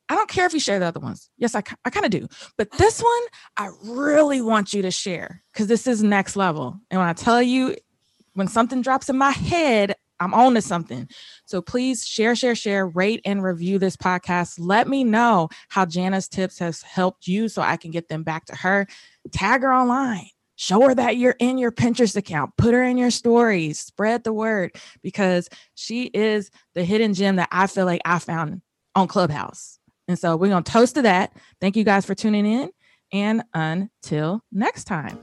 I 0.08 0.16
don't 0.16 0.28
care 0.28 0.46
if 0.46 0.52
you 0.52 0.60
share 0.60 0.80
the 0.80 0.86
other 0.86 0.98
ones. 0.98 1.30
Yes, 1.38 1.54
I, 1.54 1.62
I 1.84 1.90
kind 1.90 2.04
of 2.04 2.10
do. 2.10 2.26
But 2.58 2.72
this 2.72 3.00
one, 3.00 3.22
I 3.56 3.70
really 3.84 4.40
want 4.40 4.72
you 4.72 4.82
to 4.82 4.90
share 4.90 5.42
because 5.52 5.68
this 5.68 5.86
is 5.86 6.02
next 6.02 6.34
level. 6.34 6.80
And 6.90 6.98
when 6.98 7.08
I 7.08 7.12
tell 7.12 7.40
you, 7.40 7.76
when 8.34 8.48
something 8.48 8.82
drops 8.82 9.08
in 9.08 9.16
my 9.16 9.30
head, 9.30 9.94
I'm 10.20 10.34
on 10.34 10.54
to 10.54 10.62
something. 10.62 11.08
So 11.46 11.62
please 11.62 12.06
share, 12.06 12.36
share, 12.36 12.54
share, 12.54 12.86
rate, 12.86 13.22
and 13.24 13.42
review 13.42 13.78
this 13.78 13.96
podcast. 13.96 14.58
Let 14.58 14.86
me 14.86 15.02
know 15.02 15.48
how 15.68 15.86
Jana's 15.86 16.28
tips 16.28 16.58
has 16.58 16.82
helped 16.82 17.26
you 17.26 17.48
so 17.48 17.62
I 17.62 17.76
can 17.76 17.90
get 17.90 18.08
them 18.08 18.22
back 18.22 18.44
to 18.46 18.56
her. 18.56 18.86
Tag 19.32 19.62
her 19.62 19.72
online. 19.72 20.28
Show 20.56 20.82
her 20.82 20.94
that 20.94 21.16
you're 21.16 21.36
in 21.38 21.56
your 21.56 21.72
Pinterest 21.72 22.16
account. 22.16 22.52
Put 22.58 22.74
her 22.74 22.82
in 22.82 22.98
your 22.98 23.10
stories. 23.10 23.80
Spread 23.80 24.24
the 24.24 24.32
word 24.32 24.72
because 25.02 25.48
she 25.74 26.04
is 26.04 26.50
the 26.74 26.84
hidden 26.84 27.14
gem 27.14 27.36
that 27.36 27.48
I 27.50 27.66
feel 27.66 27.86
like 27.86 28.02
I 28.04 28.18
found 28.18 28.60
on 28.94 29.08
Clubhouse. 29.08 29.78
And 30.06 30.18
so 30.18 30.36
we're 30.36 30.48
going 30.48 30.62
to 30.62 30.70
toast 30.70 30.96
to 30.96 31.02
that. 31.02 31.32
Thank 31.62 31.76
you 31.76 31.84
guys 31.84 32.04
for 32.04 32.14
tuning 32.14 32.44
in. 32.44 32.70
And 33.10 33.42
until 33.54 34.44
next 34.52 34.84
time. 34.84 35.18